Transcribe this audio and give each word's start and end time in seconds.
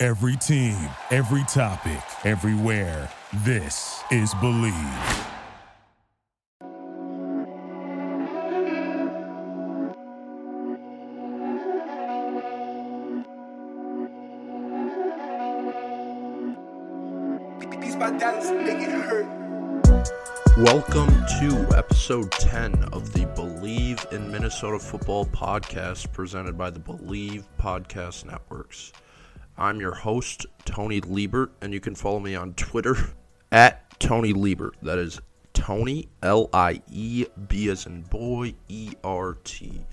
Every 0.00 0.36
team, 0.36 0.76
every 1.10 1.42
topic, 1.48 2.00
everywhere. 2.24 3.10
This 3.38 4.00
is 4.12 4.32
Believe. 4.34 4.72
Welcome 20.58 21.08
to 21.40 21.76
episode 21.76 22.30
10 22.30 22.84
of 22.92 23.12
the 23.12 23.26
Believe 23.34 24.06
in 24.12 24.30
Minnesota 24.30 24.78
Football 24.78 25.26
podcast 25.26 26.12
presented 26.12 26.56
by 26.56 26.70
the 26.70 26.78
Believe 26.78 27.48
Podcast 27.58 28.26
Networks. 28.26 28.92
I'm 29.58 29.80
your 29.80 29.94
host, 29.94 30.46
Tony 30.64 31.00
Liebert, 31.00 31.50
and 31.60 31.72
you 31.72 31.80
can 31.80 31.96
follow 31.96 32.20
me 32.20 32.36
on 32.36 32.54
Twitter 32.54 32.96
at 33.52 33.98
Tony 33.98 34.32
Liebert. 34.32 34.74
That 34.82 34.98
is 34.98 35.20
Tony, 35.52 36.08
L 36.22 36.48
I 36.52 36.80
E 36.88 37.26
B 37.48 37.68
as 37.68 37.84
in 37.86 38.02
boy, 38.02 38.54
E 38.68 38.92
R 39.02 39.36
T. 39.42 39.84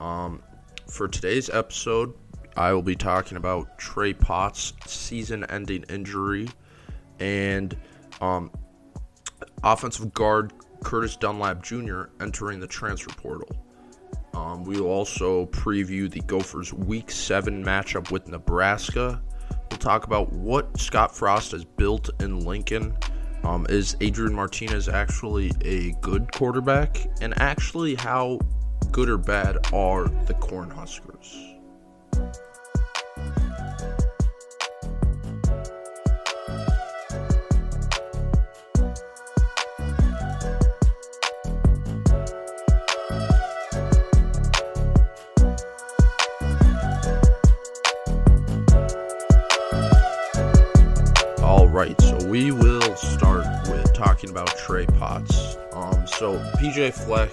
Um, 0.00 0.42
for 0.88 1.06
today's 1.06 1.48
episode, 1.50 2.14
I 2.56 2.72
will 2.72 2.82
be 2.82 2.96
talking 2.96 3.36
about 3.36 3.78
Trey 3.78 4.12
Potts' 4.12 4.72
season 4.86 5.44
ending 5.44 5.84
injury 5.84 6.48
and 7.20 7.76
um, 8.20 8.50
offensive 9.62 10.12
guard 10.12 10.52
Curtis 10.82 11.14
Dunlap 11.16 11.62
Jr. 11.62 12.04
entering 12.20 12.58
the 12.58 12.66
transfer 12.66 13.14
portal. 13.14 13.48
Um, 14.34 14.64
we 14.64 14.80
will 14.80 14.90
also 14.90 15.46
preview 15.46 16.10
the 16.10 16.20
Gophers' 16.20 16.72
Week 16.72 17.10
7 17.10 17.64
matchup 17.64 18.10
with 18.10 18.28
Nebraska. 18.28 19.20
We'll 19.70 19.78
talk 19.78 20.04
about 20.04 20.32
what 20.32 20.78
Scott 20.80 21.14
Frost 21.14 21.52
has 21.52 21.64
built 21.64 22.10
in 22.20 22.40
Lincoln. 22.40 22.94
Um, 23.44 23.66
is 23.68 23.96
Adrian 24.00 24.34
Martinez 24.34 24.88
actually 24.88 25.52
a 25.62 25.92
good 26.00 26.30
quarterback? 26.32 27.06
And 27.20 27.38
actually, 27.40 27.94
how 27.94 28.40
good 28.90 29.08
or 29.08 29.18
bad 29.18 29.58
are 29.72 30.04
the 30.26 30.34
Cornhuskers? 30.34 31.56
So 56.20 56.38
PJ 56.58 56.92
Fleck 56.92 57.30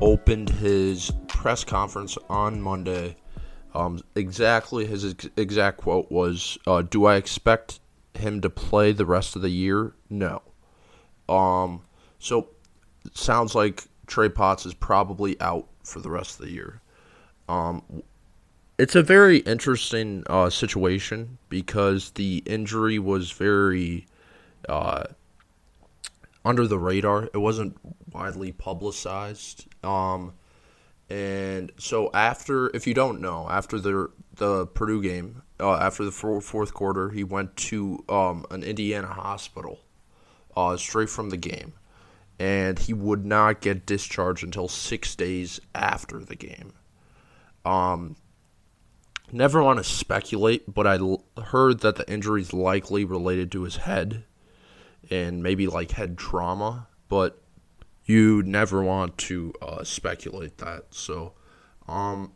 opened 0.00 0.48
his 0.48 1.10
press 1.26 1.64
conference 1.64 2.16
on 2.30 2.62
Monday. 2.62 3.16
Um, 3.74 4.00
exactly 4.14 4.86
his 4.86 5.04
ex- 5.04 5.28
exact 5.36 5.78
quote 5.78 6.08
was, 6.08 6.56
uh, 6.68 6.82
"Do 6.82 7.06
I 7.06 7.16
expect 7.16 7.80
him 8.14 8.40
to 8.42 8.48
play 8.48 8.92
the 8.92 9.04
rest 9.04 9.34
of 9.34 9.42
the 9.42 9.50
year? 9.50 9.92
No." 10.08 10.40
Um, 11.28 11.82
so 12.20 12.50
sounds 13.12 13.56
like 13.56 13.82
Trey 14.06 14.28
Potts 14.28 14.66
is 14.66 14.74
probably 14.74 15.38
out 15.40 15.66
for 15.82 15.98
the 15.98 16.08
rest 16.08 16.38
of 16.38 16.46
the 16.46 16.52
year. 16.52 16.80
Um, 17.48 18.04
it's 18.78 18.94
a 18.94 19.02
very 19.02 19.38
interesting 19.38 20.22
uh, 20.28 20.48
situation 20.48 21.38
because 21.48 22.12
the 22.12 22.44
injury 22.46 23.00
was 23.00 23.32
very 23.32 24.06
uh, 24.68 25.06
under 26.46 26.66
the 26.66 26.78
radar. 26.78 27.24
It 27.34 27.38
wasn't 27.38 27.76
widely 28.12 28.52
publicized. 28.52 29.66
Um, 29.84 30.34
and 31.10 31.72
so 31.76 32.10
after, 32.14 32.74
if 32.74 32.86
you 32.86 32.94
don't 32.94 33.20
know, 33.20 33.48
after 33.50 33.78
the 33.78 34.10
the 34.36 34.66
Purdue 34.66 35.02
game, 35.02 35.42
uh, 35.58 35.74
after 35.76 36.04
the 36.04 36.12
fourth 36.12 36.72
quarter, 36.72 37.10
he 37.10 37.24
went 37.24 37.56
to 37.56 38.04
um, 38.08 38.44
an 38.50 38.62
Indiana 38.62 39.08
hospital 39.08 39.80
uh, 40.56 40.76
straight 40.76 41.08
from 41.08 41.30
the 41.30 41.36
game, 41.36 41.72
and 42.38 42.78
he 42.78 42.92
would 42.92 43.24
not 43.24 43.60
get 43.60 43.86
discharged 43.86 44.44
until 44.44 44.68
six 44.68 45.14
days 45.14 45.60
after 45.74 46.18
the 46.20 46.36
game. 46.36 46.74
Um, 47.64 48.16
never 49.32 49.62
want 49.62 49.78
to 49.78 49.84
speculate, 49.84 50.72
but 50.72 50.86
I 50.86 50.96
l- 50.96 51.24
heard 51.46 51.80
that 51.80 51.96
the 51.96 52.08
injury 52.10 52.42
is 52.42 52.52
likely 52.52 53.04
related 53.04 53.50
to 53.52 53.62
his 53.62 53.76
head 53.76 54.24
and 55.10 55.42
maybe 55.42 55.66
like 55.66 55.92
head 55.92 56.18
trauma, 56.18 56.88
but 57.08 57.40
you 58.04 58.42
never 58.42 58.82
want 58.82 59.18
to 59.18 59.52
uh, 59.60 59.84
speculate 59.84 60.58
that. 60.58 60.86
So, 60.90 61.32
um, 61.88 62.32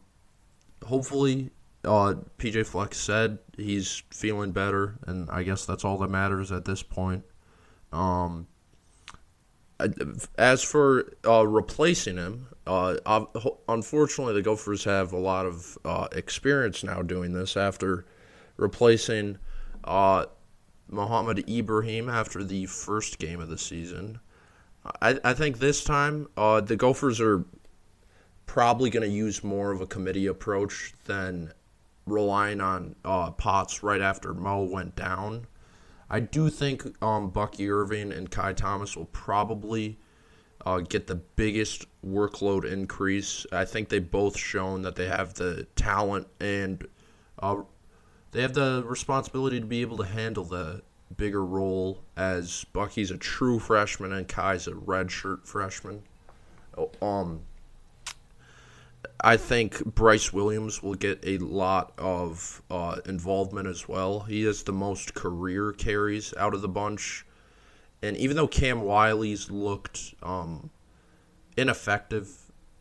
hopefully, 0.85 1.51
uh, 1.85 2.15
PJ 2.39 2.67
Fleck 2.67 2.95
said 2.95 3.39
he's 3.57 4.03
feeling 4.11 4.53
better, 4.53 4.99
and 5.07 5.31
I 5.31 5.43
guess 5.43 5.65
that's 5.65 5.85
all 5.85 5.99
that 5.99 6.11
matters 6.11 6.53
at 6.53 6.65
this 6.65 6.83
point. 6.83 7.25
Um, 7.93 8.47
as 10.39 10.63
for 10.63 11.13
uh, 11.27 11.47
replacing 11.47 12.17
him, 12.17 12.49
uh, 12.67 12.97
unfortunately, 13.69 14.35
the 14.35 14.43
Gophers 14.43 14.85
have 14.85 15.13
a 15.13 15.19
lot 15.19 15.47
of 15.47 15.79
uh, 15.85 16.09
experience 16.13 16.85
now 16.85 17.03
doing 17.03 17.33
this 17.33 17.57
after 17.57 18.05
replacing 18.57 19.39
uh, 19.85 20.27
Mohamed 20.91 21.49
Ibrahim 21.49 22.09
after 22.09 22.45
the 22.45 22.67
first 22.67 23.19
game 23.19 23.41
of 23.41 23.49
the 23.49 23.59
season. 23.59 24.21
I, 25.01 25.19
I 25.25 25.35
think 25.35 25.59
this 25.59 25.85
time 25.85 26.29
uh, 26.37 26.61
the 26.61 26.77
Gophers 26.77 27.21
are 27.21 27.45
probably 28.47 28.91
going 28.91 29.09
to 29.09 29.15
use 29.15 29.45
more 29.45 29.71
of 29.71 29.81
a 29.81 29.87
committee 29.87 30.27
approach 30.27 30.93
than 31.05 31.53
relying 32.07 32.61
on 32.61 32.97
uh, 33.05 33.31
Potts 33.31 33.83
right 33.83 34.01
after 34.01 34.35
Mo 34.35 34.65
went 34.65 34.97
down. 34.97 35.47
I 36.09 36.21
do 36.21 36.51
think 36.51 36.85
um, 37.03 37.31
Bucky 37.31 37.71
Irving 37.71 38.13
and 38.13 38.29
Kai 38.31 38.53
Thomas 38.55 38.97
will 38.97 39.05
probably 39.07 39.99
uh, 40.67 40.79
get 40.79 41.07
the 41.07 41.15
biggest 41.15 41.87
workload 42.05 42.71
increase. 42.71 43.47
I 43.53 43.65
think 43.65 43.89
they 43.89 44.01
both 44.01 44.37
shown 44.37 44.83
that 44.83 44.97
they 44.97 45.07
have 45.07 45.35
the 45.35 45.67
talent 45.77 46.27
and 46.41 46.85
uh, 47.39 47.63
they 48.33 48.43
have 48.43 48.55
the 48.55 48.85
responsibility 48.87 49.61
to 49.61 49.67
be 49.67 49.81
able 49.81 49.97
to 49.99 50.05
handle 50.05 50.45
the 50.45 50.83
bigger 51.17 51.45
role 51.45 52.03
as 52.17 52.65
Bucky's 52.73 53.11
a 53.11 53.17
true 53.19 53.59
freshman 53.59 54.13
and 54.13 54.29
Kai's 54.29 54.67
a 54.67 54.73
redshirt 54.73 55.47
freshman. 55.47 56.03
Um, 57.03 57.43
I 59.23 59.37
think 59.37 59.85
Bryce 59.85 60.33
Williams 60.33 60.83
will 60.83 60.95
get 60.95 61.21
a 61.25 61.39
lot 61.39 61.93
of 61.99 62.63
uh, 62.71 63.01
involvement 63.07 63.67
as 63.67 63.89
well. 63.89 64.21
He 64.21 64.45
has 64.45 64.63
the 64.63 64.73
most 64.73 65.15
career 65.15 65.73
carries 65.73 66.33
out 66.37 66.55
of 66.55 66.63
the 66.63 66.69
bunch. 66.69 67.27
And 68.03 68.17
even 68.17 68.37
though 68.37 68.49
Cam 68.49 68.83
Wiley's 68.83 69.51
looked 69.51 70.15
um, 70.23 70.71
ineffective 71.57 72.31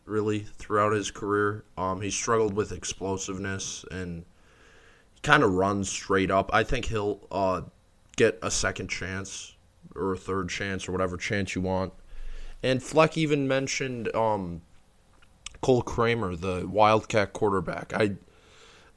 really 0.06 0.40
throughout 0.40 0.92
his 0.92 1.10
career, 1.10 1.64
um, 1.76 2.00
he 2.00 2.10
struggled 2.10 2.54
with 2.54 2.72
explosiveness 2.72 3.84
and 3.90 4.24
kind 5.22 5.42
of 5.42 5.52
runs 5.52 5.88
straight 5.88 6.30
up. 6.30 6.50
I 6.52 6.64
think 6.64 6.86
he'll 6.86 7.20
uh, 7.30 7.62
get 8.16 8.38
a 8.42 8.50
second 8.50 8.88
chance 8.88 9.54
or 9.94 10.12
a 10.12 10.16
third 10.16 10.48
chance 10.48 10.88
or 10.88 10.92
whatever 10.92 11.16
chance 11.16 11.54
you 11.54 11.60
want. 11.60 11.92
And 12.62 12.82
Fleck 12.82 13.16
even 13.16 13.48
mentioned 13.48 14.14
um, 14.14 14.62
Cole 15.62 15.82
Kramer, 15.82 16.36
the 16.36 16.66
Wildcat 16.66 17.32
quarterback. 17.32 17.92
I 17.94 18.12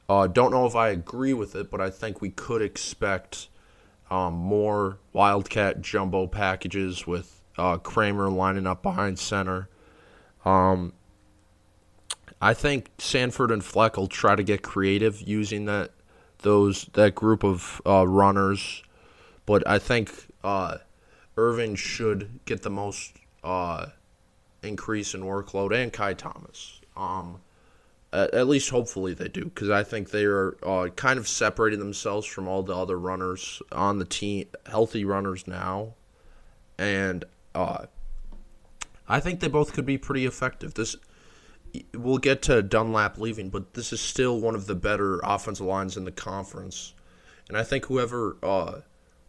uh, 0.08 0.26
don't 0.26 0.50
know 0.50 0.66
if 0.66 0.76
I 0.76 0.90
agree 0.90 1.32
with 1.32 1.54
it, 1.54 1.70
but 1.70 1.80
I 1.80 1.90
think 1.90 2.20
we 2.20 2.30
could 2.30 2.62
expect 2.62 3.48
um, 4.10 4.34
more 4.34 4.98
Wildcat 5.12 5.80
jumbo 5.80 6.26
packages 6.26 7.06
with 7.06 7.40
uh, 7.56 7.78
Kramer 7.78 8.30
lining 8.30 8.66
up 8.66 8.82
behind 8.82 9.18
center. 9.18 9.68
Um, 10.44 10.92
I 12.40 12.52
think 12.52 12.90
Sanford 12.98 13.50
and 13.50 13.64
Fleck 13.64 13.96
will 13.96 14.06
try 14.06 14.36
to 14.36 14.42
get 14.42 14.62
creative 14.62 15.22
using 15.22 15.64
that 15.64 15.92
those 16.44 16.84
that 16.92 17.16
group 17.16 17.42
of 17.42 17.82
uh, 17.84 18.06
runners, 18.06 18.84
but 19.44 19.66
I 19.68 19.80
think 19.80 20.12
uh, 20.44 20.78
Irving 21.36 21.74
should 21.74 22.40
get 22.44 22.62
the 22.62 22.70
most 22.70 23.16
uh, 23.42 23.86
increase 24.62 25.14
in 25.14 25.22
workload, 25.22 25.74
and 25.74 25.92
Kai 25.92 26.14
Thomas. 26.14 26.80
Um, 26.96 27.40
at, 28.12 28.32
at 28.32 28.46
least 28.46 28.70
hopefully 28.70 29.12
they 29.12 29.28
do, 29.28 29.46
because 29.46 29.70
I 29.70 29.82
think 29.82 30.10
they 30.10 30.24
are 30.24 30.56
uh, 30.62 30.88
kind 30.94 31.18
of 31.18 31.26
separating 31.26 31.80
themselves 31.80 32.26
from 32.26 32.46
all 32.46 32.62
the 32.62 32.76
other 32.76 32.98
runners 32.98 33.60
on 33.72 33.98
the 33.98 34.04
team, 34.04 34.46
healthy 34.66 35.04
runners 35.04 35.48
now, 35.48 35.94
and 36.78 37.24
uh, 37.54 37.86
I 39.08 39.20
think 39.20 39.40
they 39.40 39.48
both 39.48 39.72
could 39.72 39.86
be 39.86 39.98
pretty 39.98 40.24
effective. 40.24 40.74
This 40.74 40.96
we'll 41.94 42.18
get 42.18 42.42
to 42.42 42.62
Dunlap 42.62 43.18
leaving, 43.18 43.50
but 43.50 43.74
this 43.74 43.92
is 43.92 44.00
still 44.00 44.40
one 44.40 44.54
of 44.54 44.66
the 44.66 44.74
better 44.74 45.20
offensive 45.22 45.66
lines 45.66 45.96
in 45.96 46.04
the 46.04 46.12
conference, 46.12 46.94
and 47.48 47.56
I 47.56 47.62
think 47.62 47.86
whoever 47.86 48.36
uh, 48.42 48.80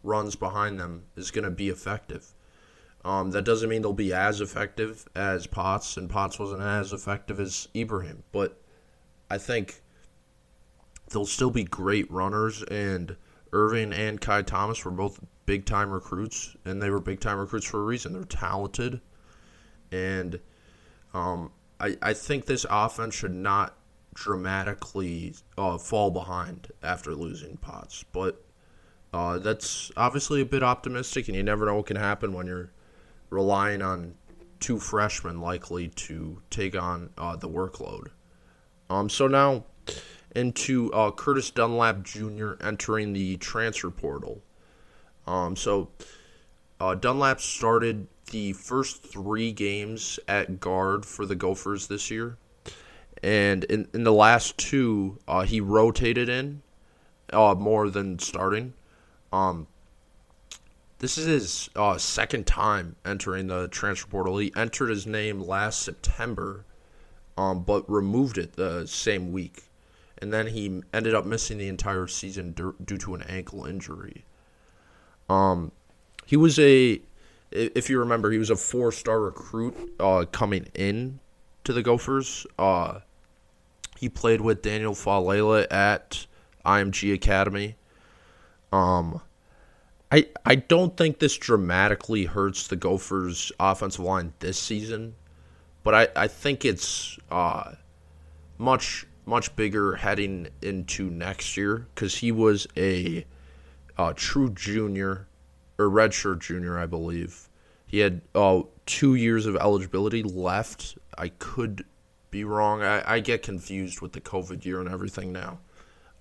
runs 0.02 0.36
behind 0.36 0.78
them 0.78 1.04
is 1.16 1.30
going 1.30 1.44
to 1.44 1.50
be 1.50 1.68
effective. 1.68 2.34
Um, 3.04 3.30
that 3.30 3.44
doesn't 3.44 3.68
mean 3.68 3.82
they'll 3.82 3.92
be 3.92 4.12
as 4.12 4.40
effective 4.40 5.06
as 5.14 5.46
Potts, 5.46 5.96
and 5.96 6.10
Potts 6.10 6.38
wasn't 6.38 6.62
as 6.62 6.92
effective 6.92 7.38
as 7.38 7.68
Ibrahim, 7.74 8.24
but 8.32 8.60
I 9.30 9.38
think 9.38 9.80
they'll 11.10 11.26
still 11.26 11.50
be 11.50 11.64
great 11.64 12.10
runners. 12.10 12.62
And 12.64 13.16
Irving 13.52 13.92
and 13.92 14.20
Kai 14.20 14.42
Thomas 14.42 14.84
were 14.84 14.90
both 14.90 15.20
big 15.46 15.66
time 15.66 15.90
recruits, 15.90 16.56
and 16.64 16.82
they 16.82 16.90
were 16.90 17.00
big 17.00 17.20
time 17.20 17.38
recruits 17.38 17.66
for 17.66 17.80
a 17.80 17.84
reason. 17.84 18.12
They're 18.12 18.24
talented, 18.24 19.00
and 19.92 20.40
um, 21.14 21.52
I 21.80 21.96
I 22.02 22.12
think 22.14 22.46
this 22.46 22.66
offense 22.68 23.14
should 23.14 23.34
not 23.34 23.76
dramatically 24.14 25.34
uh, 25.58 25.78
fall 25.78 26.10
behind 26.10 26.68
after 26.82 27.14
losing 27.14 27.56
Potts, 27.58 28.04
but 28.12 28.42
uh, 29.12 29.38
that's 29.38 29.90
obviously 29.96 30.40
a 30.40 30.46
bit 30.46 30.62
optimistic, 30.62 31.28
and 31.28 31.36
you 31.36 31.42
never 31.42 31.66
know 31.66 31.76
what 31.76 31.86
can 31.86 31.96
happen 31.96 32.32
when 32.32 32.46
you're 32.46 32.70
relying 33.30 33.82
on 33.82 34.14
two 34.60 34.78
freshmen 34.78 35.40
likely 35.40 35.88
to 35.88 36.40
take 36.50 36.80
on 36.80 37.10
uh, 37.18 37.36
the 37.36 37.48
workload. 37.48 38.08
Um, 38.88 39.08
so 39.08 39.26
now 39.26 39.64
into 40.34 40.92
uh, 40.92 41.10
Curtis 41.10 41.50
Dunlap 41.50 42.02
Jr. 42.02 42.52
entering 42.60 43.12
the 43.12 43.36
transfer 43.38 43.90
portal. 43.90 44.42
Um, 45.26 45.56
so 45.56 45.88
uh, 46.78 46.94
Dunlap 46.94 47.40
started 47.40 48.06
the 48.30 48.52
first 48.52 49.02
three 49.02 49.52
games 49.52 50.18
at 50.28 50.60
guard 50.60 51.04
for 51.06 51.26
the 51.26 51.36
Gophers 51.36 51.86
this 51.86 52.10
year. 52.10 52.36
And 53.22 53.64
in, 53.64 53.88
in 53.94 54.04
the 54.04 54.12
last 54.12 54.58
two, 54.58 55.18
uh, 55.26 55.42
he 55.42 55.60
rotated 55.60 56.28
in 56.28 56.62
uh, 57.32 57.54
more 57.54 57.88
than 57.88 58.18
starting. 58.18 58.74
Um, 59.32 59.66
this 60.98 61.18
is 61.18 61.26
his 61.26 61.70
uh, 61.76 61.98
second 61.98 62.46
time 62.46 62.96
entering 63.04 63.48
the 63.48 63.68
transfer 63.68 64.08
portal. 64.08 64.38
He 64.38 64.52
entered 64.56 64.88
his 64.88 65.06
name 65.06 65.40
last 65.40 65.80
September, 65.80 66.64
um, 67.36 67.62
but 67.62 67.88
removed 67.90 68.38
it 68.38 68.54
the 68.54 68.86
same 68.86 69.32
week. 69.32 69.64
And 70.18 70.32
then 70.32 70.46
he 70.46 70.82
ended 70.94 71.14
up 71.14 71.26
missing 71.26 71.58
the 71.58 71.68
entire 71.68 72.06
season 72.06 72.52
due 72.52 72.98
to 72.98 73.14
an 73.14 73.22
ankle 73.22 73.66
injury. 73.66 74.24
Um, 75.28 75.72
he 76.24 76.36
was 76.36 76.58
a, 76.58 77.02
if 77.50 77.88
you 77.90 77.98
remember, 77.98 78.30
he 78.30 78.38
was 78.38 78.50
a 78.50 78.56
four-star 78.56 79.20
recruit 79.20 79.94
uh, 80.00 80.24
coming 80.30 80.68
in 80.74 81.20
to 81.64 81.72
the 81.72 81.82
Gophers. 81.82 82.46
Uh, 82.58 83.00
he 83.98 84.08
played 84.08 84.40
with 84.40 84.62
Daniel 84.62 84.94
Faalele 84.94 85.66
at 85.70 86.26
IMG 86.64 87.14
Academy. 87.14 87.76
Um, 88.72 89.20
I 90.10 90.26
I 90.44 90.56
don't 90.56 90.96
think 90.96 91.18
this 91.18 91.36
dramatically 91.36 92.24
hurts 92.24 92.66
the 92.68 92.76
Gophers' 92.76 93.50
offensive 93.58 94.04
line 94.04 94.32
this 94.40 94.58
season, 94.58 95.14
but 95.82 95.94
I, 95.94 96.24
I 96.24 96.28
think 96.28 96.64
it's 96.64 97.18
uh, 97.30 97.72
much 98.58 99.06
much 99.26 99.54
bigger 99.56 99.96
heading 99.96 100.48
into 100.62 101.10
next 101.10 101.56
year 101.56 101.88
because 101.94 102.16
he 102.16 102.30
was 102.30 102.66
a, 102.76 103.26
a, 103.98 104.14
true 104.14 104.48
junior 104.50 105.25
or 105.78 105.86
redshirt 105.86 106.40
junior, 106.40 106.78
I 106.78 106.86
believe. 106.86 107.48
He 107.86 108.00
had 108.00 108.22
uh, 108.34 108.62
two 108.84 109.14
years 109.14 109.46
of 109.46 109.56
eligibility 109.56 110.22
left. 110.22 110.98
I 111.16 111.28
could 111.28 111.84
be 112.30 112.44
wrong. 112.44 112.82
I, 112.82 113.14
I 113.14 113.20
get 113.20 113.42
confused 113.42 114.00
with 114.00 114.12
the 114.12 114.20
COVID 114.20 114.64
year 114.64 114.80
and 114.80 114.88
everything 114.88 115.32
now. 115.32 115.60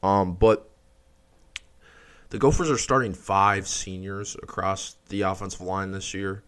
Um, 0.04 0.36
but 0.36 0.70
the 2.30 2.38
Gophers 2.38 2.70
are 2.70 2.78
starting 2.78 3.14
five 3.14 3.68
seniors 3.68 4.36
across 4.36 4.98
the 5.10 5.22
offensive 5.22 5.62
line 5.62 5.92
this 5.92 6.14
year. 6.14 6.44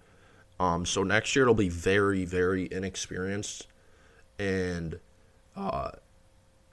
Um, 0.60 0.86
so 0.86 1.04
next 1.04 1.36
year 1.36 1.44
it'll 1.44 1.54
be 1.54 1.70
very, 1.70 2.26
very 2.26 2.68
inexperienced, 2.72 3.68
and 4.40 5.00
uh, 5.56 5.92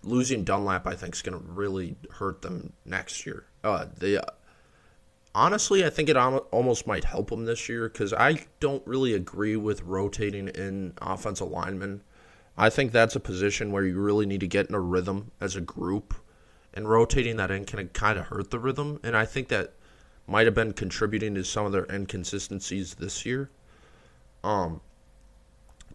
losing 0.03 0.45
Dunlap 0.45 0.87
I 0.87 0.95
think 0.95 1.15
is 1.15 1.23
going 1.23 1.39
to 1.39 1.53
really 1.53 1.97
hurt 2.13 2.43
them 2.43 2.73
next 2.85 3.27
year. 3.27 3.45
Uh, 3.63 3.87
they 3.99 4.17
uh, 4.17 4.23
honestly 5.35 5.85
I 5.85 5.91
think 5.91 6.09
it 6.09 6.17
almost 6.17 6.87
might 6.87 7.05
help 7.05 7.31
them 7.31 7.45
this 7.45 7.69
year 7.69 7.89
because 7.89 8.13
I 8.13 8.47
don't 8.61 8.87
really 8.87 9.15
agree 9.15 9.57
with 9.57 9.83
rotating 9.83 10.49
in 10.49 10.95
offensive 11.01 11.51
linemen. 11.51 12.03
I 12.57 12.71
think 12.71 12.93
that's 12.93 13.17
a 13.17 13.21
position 13.21 13.73
where 13.73 13.85
you 13.85 14.01
really 14.01 14.27
need 14.27 14.41
to 14.41 14.47
get 14.47 14.69
in 14.69 14.75
a 14.75 14.81
rhythm 14.81 15.33
as 15.41 15.57
a 15.57 15.61
group 15.61 16.15
and 16.73 16.89
rotating 16.89 17.37
that 17.37 17.51
in 17.51 17.65
can 17.65 17.89
kind 17.89 18.19
of 18.19 18.27
hurt 18.27 18.51
the 18.51 18.59
rhythm. 18.59 19.01
And 19.03 19.17
I 19.17 19.25
think 19.25 19.49
that 19.49 19.73
might 20.27 20.47
have 20.47 20.55
been 20.55 20.73
contributing 20.73 21.35
to 21.35 21.45
some 21.45 21.67
of 21.67 21.73
their 21.73 21.87
inconsistencies 21.91 22.95
this 22.95 23.27
year. 23.27 23.51
Um, 24.43 24.81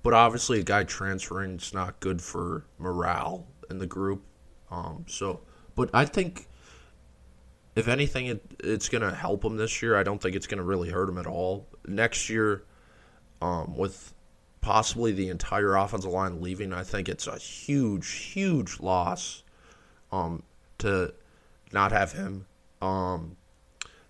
but 0.03 0.13
obviously, 0.13 0.59
a 0.59 0.63
guy 0.63 0.83
transferring 0.83 1.57
is 1.57 1.73
not 1.73 1.99
good 1.99 2.21
for 2.21 2.65
morale 2.77 3.47
in 3.69 3.79
the 3.79 3.85
group. 3.85 4.23
Um, 4.71 5.05
so, 5.07 5.41
but 5.75 5.89
I 5.93 6.05
think 6.05 6.47
if 7.75 7.87
anything, 7.87 8.27
it, 8.27 8.43
it's 8.59 8.89
going 8.89 9.01
to 9.01 9.13
help 9.13 9.43
him 9.43 9.57
this 9.57 9.81
year. 9.81 9.97
I 9.97 10.03
don't 10.03 10.21
think 10.21 10.35
it's 10.35 10.47
going 10.47 10.57
to 10.57 10.63
really 10.63 10.89
hurt 10.89 11.09
him 11.09 11.17
at 11.17 11.27
all. 11.27 11.67
Next 11.87 12.29
year, 12.29 12.63
um, 13.41 13.75
with 13.75 14.13
possibly 14.61 15.11
the 15.11 15.29
entire 15.29 15.75
offensive 15.75 16.11
line 16.11 16.41
leaving, 16.41 16.73
I 16.73 16.83
think 16.83 17.07
it's 17.07 17.27
a 17.27 17.37
huge, 17.37 18.09
huge 18.09 18.79
loss. 18.79 19.43
Um, 20.11 20.43
to 20.79 21.13
not 21.71 21.91
have 21.91 22.13
him. 22.13 22.45
Um, 22.81 23.37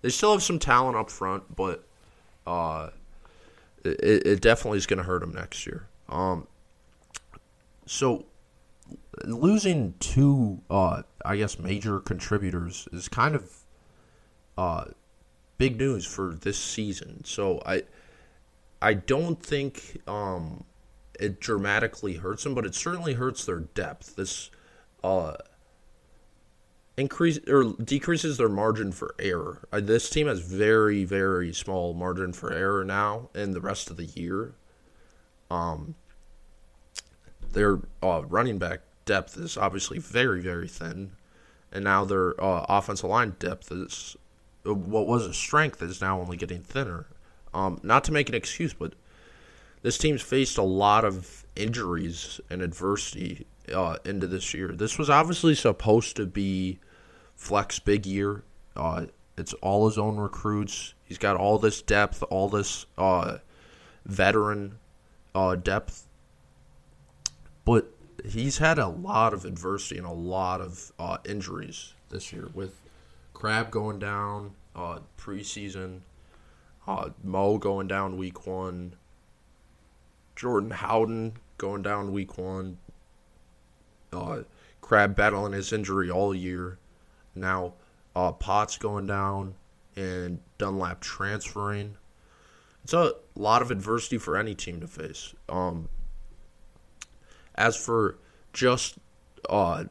they 0.02 0.08
still 0.08 0.32
have 0.32 0.42
some 0.42 0.58
talent 0.58 0.96
up 0.96 1.10
front, 1.10 1.54
but 1.54 1.84
uh, 2.46 2.90
it, 3.84 4.26
it 4.26 4.40
definitely 4.40 4.78
is 4.78 4.86
going 4.86 4.98
to 4.98 5.04
hurt 5.04 5.20
them 5.20 5.34
next 5.34 5.66
year. 5.66 5.86
Um, 6.08 6.46
so 7.86 8.24
losing 9.24 9.94
two, 10.00 10.62
uh, 10.70 11.02
I 11.24 11.36
guess, 11.36 11.58
major 11.58 12.00
contributors 12.00 12.88
is 12.92 13.08
kind 13.08 13.34
of 13.34 13.52
uh, 14.60 14.84
big 15.56 15.78
news 15.78 16.04
for 16.04 16.34
this 16.34 16.58
season. 16.58 17.24
So 17.24 17.62
I, 17.64 17.84
I 18.82 18.92
don't 18.92 19.42
think 19.42 20.02
um, 20.06 20.64
it 21.18 21.40
dramatically 21.40 22.16
hurts 22.16 22.44
them, 22.44 22.54
but 22.54 22.66
it 22.66 22.74
certainly 22.74 23.14
hurts 23.14 23.46
their 23.46 23.60
depth. 23.60 24.16
This 24.16 24.50
uh, 25.02 25.36
increase 26.98 27.38
or 27.48 27.72
decreases 27.82 28.36
their 28.36 28.50
margin 28.50 28.92
for 28.92 29.14
error. 29.18 29.66
Uh, 29.72 29.80
this 29.80 30.10
team 30.10 30.26
has 30.26 30.40
very 30.40 31.04
very 31.04 31.54
small 31.54 31.94
margin 31.94 32.34
for 32.34 32.52
error 32.52 32.84
now 32.84 33.30
and 33.34 33.54
the 33.54 33.62
rest 33.62 33.90
of 33.90 33.96
the 33.96 34.04
year. 34.04 34.52
Um, 35.50 35.94
their 37.52 37.78
uh, 38.02 38.24
running 38.28 38.58
back 38.58 38.80
depth 39.06 39.38
is 39.38 39.56
obviously 39.56 39.98
very 39.98 40.42
very 40.42 40.68
thin, 40.68 41.12
and 41.72 41.84
now 41.84 42.04
their 42.04 42.38
uh, 42.42 42.66
offensive 42.68 43.08
line 43.08 43.36
depth 43.38 43.72
is 43.72 44.16
what 44.64 45.06
was 45.06 45.26
a 45.26 45.34
strength 45.34 45.82
is 45.82 46.00
now 46.00 46.20
only 46.20 46.36
getting 46.36 46.60
thinner. 46.60 47.06
Um, 47.52 47.80
not 47.82 48.04
to 48.04 48.12
make 48.12 48.28
an 48.28 48.34
excuse, 48.34 48.72
but 48.72 48.94
this 49.82 49.98
team's 49.98 50.22
faced 50.22 50.58
a 50.58 50.62
lot 50.62 51.04
of 51.04 51.44
injuries 51.56 52.40
and 52.50 52.62
adversity 52.62 53.46
uh, 53.72 53.96
into 54.04 54.26
this 54.26 54.54
year. 54.54 54.68
This 54.68 54.98
was 54.98 55.10
obviously 55.10 55.54
supposed 55.54 56.16
to 56.16 56.26
be 56.26 56.78
Fleck's 57.34 57.78
big 57.78 58.06
year. 58.06 58.42
Uh, 58.76 59.06
it's 59.36 59.54
all 59.54 59.88
his 59.88 59.98
own 59.98 60.16
recruits. 60.16 60.94
He's 61.04 61.18
got 61.18 61.36
all 61.36 61.58
this 61.58 61.80
depth, 61.82 62.22
all 62.30 62.48
this 62.48 62.86
uh, 62.98 63.38
veteran 64.04 64.78
uh, 65.34 65.56
depth. 65.56 66.06
But 67.64 67.92
he's 68.24 68.58
had 68.58 68.78
a 68.78 68.88
lot 68.88 69.32
of 69.32 69.44
adversity 69.44 69.98
and 69.98 70.06
a 70.06 70.12
lot 70.12 70.60
of 70.60 70.92
uh, 70.98 71.18
injuries 71.24 71.94
this 72.10 72.32
year 72.32 72.48
with 72.52 72.76
Crab 73.40 73.70
going 73.70 73.98
down 73.98 74.52
uh, 74.76 74.98
preseason, 75.16 76.00
uh, 76.86 77.08
Mo 77.24 77.56
going 77.56 77.88
down 77.88 78.18
week 78.18 78.46
one, 78.46 78.96
Jordan 80.36 80.72
Howden 80.72 81.38
going 81.56 81.80
down 81.80 82.12
week 82.12 82.36
one, 82.36 82.76
Uh, 84.12 84.42
Crab 84.82 85.16
battling 85.16 85.54
his 85.54 85.72
injury 85.72 86.10
all 86.10 86.34
year 86.34 86.78
Now, 87.34 87.74
uh, 88.14 88.32
Potts 88.32 88.76
going 88.76 89.06
down 89.06 89.54
and 89.96 90.40
Dunlap 90.58 91.00
transferring. 91.00 91.96
It's 92.84 92.92
a 92.92 93.14
lot 93.34 93.62
of 93.62 93.70
adversity 93.70 94.18
for 94.18 94.36
any 94.36 94.54
team 94.54 94.80
to 94.80 94.86
face. 94.86 95.34
Um, 95.48 95.88
as 97.54 97.74
for 97.74 98.18
just 98.52 98.98
uh, 99.48 99.84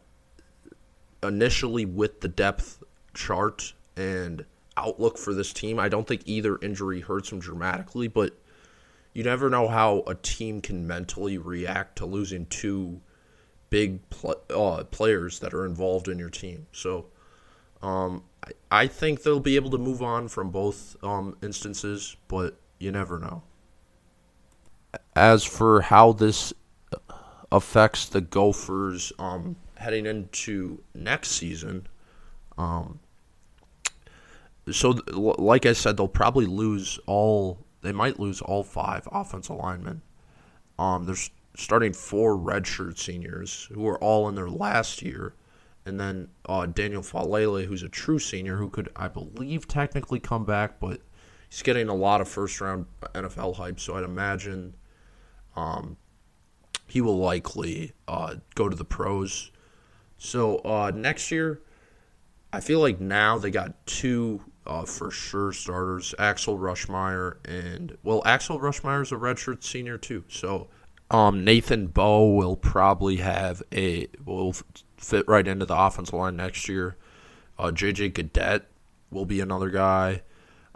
initially 1.24 1.86
with 1.86 2.22
the 2.22 2.28
depth 2.28 2.84
chart 3.20 3.74
and 3.98 4.46
outlook 4.78 5.18
for 5.18 5.34
this 5.34 5.52
team, 5.52 5.78
I 5.78 5.90
don't 5.90 6.08
think 6.08 6.22
either 6.26 6.58
injury 6.62 7.02
hurts 7.02 7.30
them 7.30 7.40
dramatically, 7.40 8.08
but 8.08 8.34
you 9.14 9.24
never 9.24 9.50
know 9.50 9.68
how 9.68 10.04
a 10.08 10.16
team 10.16 10.62
can 10.62 10.88
mentally 10.88 11.38
react 11.38 11.98
to 11.98 12.06
losing 12.06 12.46
two 12.46 13.02
big 13.70 14.10
pl- 14.10 14.42
uh, 14.50 14.86
players 14.86 15.40
that 15.40 15.54
are 15.54 15.66
involved 15.66 16.08
in 16.08 16.18
your 16.18 16.30
team. 16.30 16.66
So 16.72 17.08
um, 17.82 18.24
I, 18.44 18.84
I, 18.84 18.88
think 18.88 19.24
they'll 19.24 19.40
be 19.42 19.58
able 19.58 19.72
to 19.72 19.78
move 19.78 20.02
on 20.02 20.30
from 20.30 20.50
both 20.50 20.96
um, 21.04 21.36
instances, 21.44 22.16
but 22.30 22.58
you 22.80 22.92
never 22.92 23.20
know. 23.20 23.44
As 25.16 25.44
for 25.44 25.82
how 25.82 26.14
this 26.14 26.54
affects 27.52 28.06
the 28.06 28.22
Gophers 28.22 29.12
um, 29.20 29.58
heading 29.76 30.06
into 30.06 30.82
next 30.96 31.32
season, 31.32 31.88
um, 32.58 33.00
so 34.72 35.00
like 35.14 35.66
I 35.66 35.74
said, 35.74 35.98
they'll 35.98 36.08
probably 36.08 36.46
lose 36.46 37.00
all. 37.06 37.66
They 37.82 37.92
might 37.92 38.20
lose 38.20 38.42
all 38.42 38.64
five 38.64 39.08
offensive 39.12 39.56
linemen. 39.56 40.02
Um, 40.78 41.06
there's 41.06 41.30
starting 41.56 41.94
four 41.94 42.38
redshirt 42.38 42.98
seniors 42.98 43.70
who 43.74 43.88
are 43.88 43.98
all 43.98 44.30
in 44.30 44.36
their 44.36 44.50
last 44.50 45.02
year, 45.02 45.34
and 45.86 46.00
then 46.00 46.30
uh, 46.48 46.66
Daniel 46.66 47.02
Faalele, 47.02 47.66
who's 47.66 47.84
a 47.84 47.90
true 47.90 48.20
senior 48.20 48.58
who 48.58 48.70
could, 48.70 48.90
I 48.96 49.08
believe, 49.08 49.68
technically 49.68 50.20
come 50.20 50.46
back, 50.46 50.80
but 50.80 51.02
he's 51.50 51.62
getting 51.62 51.90
a 51.90 51.96
lot 51.96 52.22
of 52.22 52.28
first 52.28 52.62
round 52.62 52.86
NFL 53.14 53.56
hype. 53.56 53.80
So 53.80 53.96
I'd 53.96 54.04
imagine 54.04 54.76
um, 55.56 55.98
he 56.88 57.02
will 57.02 57.18
likely 57.18 57.94
uh, 58.08 58.36
go 58.56 58.70
to 58.70 58.76
the 58.76 58.86
pros. 58.86 59.52
So 60.18 60.58
uh, 60.60 60.92
next 60.94 61.32
year, 61.32 61.62
I 62.52 62.60
feel 62.62 62.80
like 62.80 63.00
now 63.00 63.38
they 63.38 63.52
got 63.52 63.86
two 63.86 64.42
uh, 64.70 64.86
for 64.86 65.10
sure 65.10 65.52
starters: 65.52 66.14
Axel 66.20 66.58
Ruschmeyer 66.58 67.38
and 67.44 67.98
well, 68.04 68.22
Axel 68.24 68.60
Ruschmeyer 68.60 69.02
is 69.02 69.12
a 69.12 69.16
redshirt 69.16 69.64
senior 69.64 69.98
too. 69.98 70.24
So 70.30 70.68
um, 71.10 71.44
Nathan 71.44 71.88
Boe 71.88 72.34
will 72.34 72.56
probably 72.56 73.18
have 73.18 73.64
a 73.74 74.08
will 74.24 74.54
fit 74.98 75.28
right 75.28 75.48
into 75.48 75.66
the 75.66 75.78
offensive 75.78 76.14
line 76.14 76.36
next 76.36 76.70
year. 76.70 76.98
Uh, 77.58 77.72
JJ 77.72 78.14
Gadet 78.14 78.62
will 79.10 79.26
be 79.26 79.42
another 79.42 79.72
guy. 79.72 80.22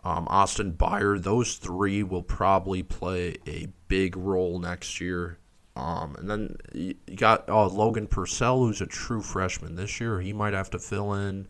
Um, 0.04 0.28
Austin 0.28 0.74
Beier, 0.74 1.22
those 1.22 1.56
three 1.56 2.04
will 2.04 2.24
probably 2.24 2.84
play 2.84 3.38
a 3.48 3.68
big 3.88 4.18
role 4.18 4.60
next 4.60 5.00
year. 5.00 5.38
Um, 5.76 6.16
and 6.20 6.30
then 6.30 6.58
you 6.74 6.96
got 7.16 7.48
uh, 7.48 7.68
Logan 7.68 8.08
Purcell, 8.08 8.60
who's 8.60 8.82
a 8.82 8.86
true 8.86 9.22
freshman 9.22 9.76
this 9.76 10.02
year. 10.02 10.20
He 10.20 10.34
might 10.34 10.54
have 10.54 10.70
to 10.72 10.80
fill 10.80 11.14
in. 11.14 11.48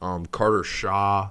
Um, 0.00 0.26
Carter 0.26 0.62
Shaw 0.62 1.30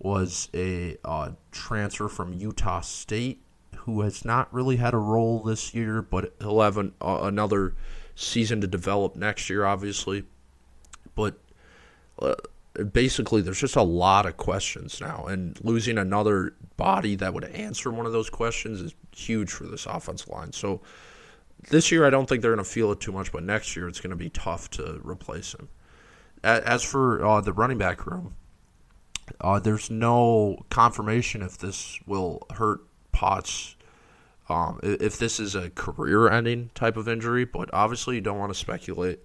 was 0.00 0.48
a 0.54 0.96
uh, 1.04 1.30
transfer 1.52 2.08
from 2.08 2.32
Utah 2.32 2.80
State 2.80 3.42
who 3.76 4.00
has 4.02 4.24
not 4.24 4.52
really 4.52 4.76
had 4.76 4.94
a 4.94 4.98
role 4.98 5.42
this 5.42 5.74
year, 5.74 6.02
but 6.02 6.34
he'll 6.40 6.60
have 6.60 6.76
an, 6.78 6.92
uh, 7.00 7.20
another 7.22 7.74
season 8.14 8.60
to 8.60 8.66
develop 8.66 9.16
next 9.16 9.48
year, 9.48 9.64
obviously. 9.64 10.24
But 11.14 11.38
uh, 12.20 12.34
basically, 12.92 13.40
there's 13.40 13.60
just 13.60 13.76
a 13.76 13.82
lot 13.82 14.26
of 14.26 14.36
questions 14.36 15.00
now, 15.00 15.24
and 15.26 15.58
losing 15.62 15.98
another 15.98 16.54
body 16.76 17.14
that 17.16 17.32
would 17.32 17.44
answer 17.44 17.90
one 17.90 18.06
of 18.06 18.12
those 18.12 18.30
questions 18.30 18.80
is 18.80 18.94
huge 19.14 19.50
for 19.50 19.64
this 19.64 19.86
offensive 19.86 20.28
line. 20.28 20.52
So 20.52 20.80
this 21.68 21.90
year, 21.90 22.06
I 22.06 22.10
don't 22.10 22.28
think 22.28 22.42
they're 22.42 22.54
going 22.54 22.64
to 22.64 22.70
feel 22.70 22.92
it 22.92 23.00
too 23.00 23.12
much, 23.12 23.32
but 23.32 23.42
next 23.42 23.76
year, 23.76 23.88
it's 23.88 24.00
going 24.00 24.10
to 24.10 24.16
be 24.16 24.30
tough 24.30 24.70
to 24.70 25.00
replace 25.02 25.54
him. 25.54 25.68
As 26.42 26.82
for 26.82 27.24
uh, 27.24 27.40
the 27.42 27.52
running 27.52 27.76
back 27.76 28.06
room, 28.06 28.34
uh, 29.40 29.60
there's 29.60 29.90
no 29.90 30.64
confirmation 30.70 31.42
if 31.42 31.58
this 31.58 31.98
will 32.06 32.46
hurt 32.54 32.80
Potts 33.12 33.76
um, 34.50 34.80
if 34.82 35.16
this 35.16 35.38
is 35.38 35.54
a 35.54 35.70
career-ending 35.70 36.70
type 36.74 36.96
of 36.96 37.08
injury, 37.08 37.44
but 37.44 37.70
obviously 37.72 38.16
you 38.16 38.20
don't 38.20 38.38
want 38.38 38.52
to 38.52 38.58
speculate. 38.58 39.20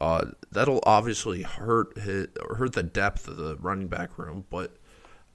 Uh, 0.00 0.26
that'll 0.50 0.82
obviously 0.84 1.42
hurt 1.42 1.96
hurt 1.98 2.72
the 2.72 2.82
depth 2.82 3.28
of 3.28 3.36
the 3.36 3.56
running 3.56 3.88
back 3.88 4.18
room, 4.18 4.44
but 4.50 4.72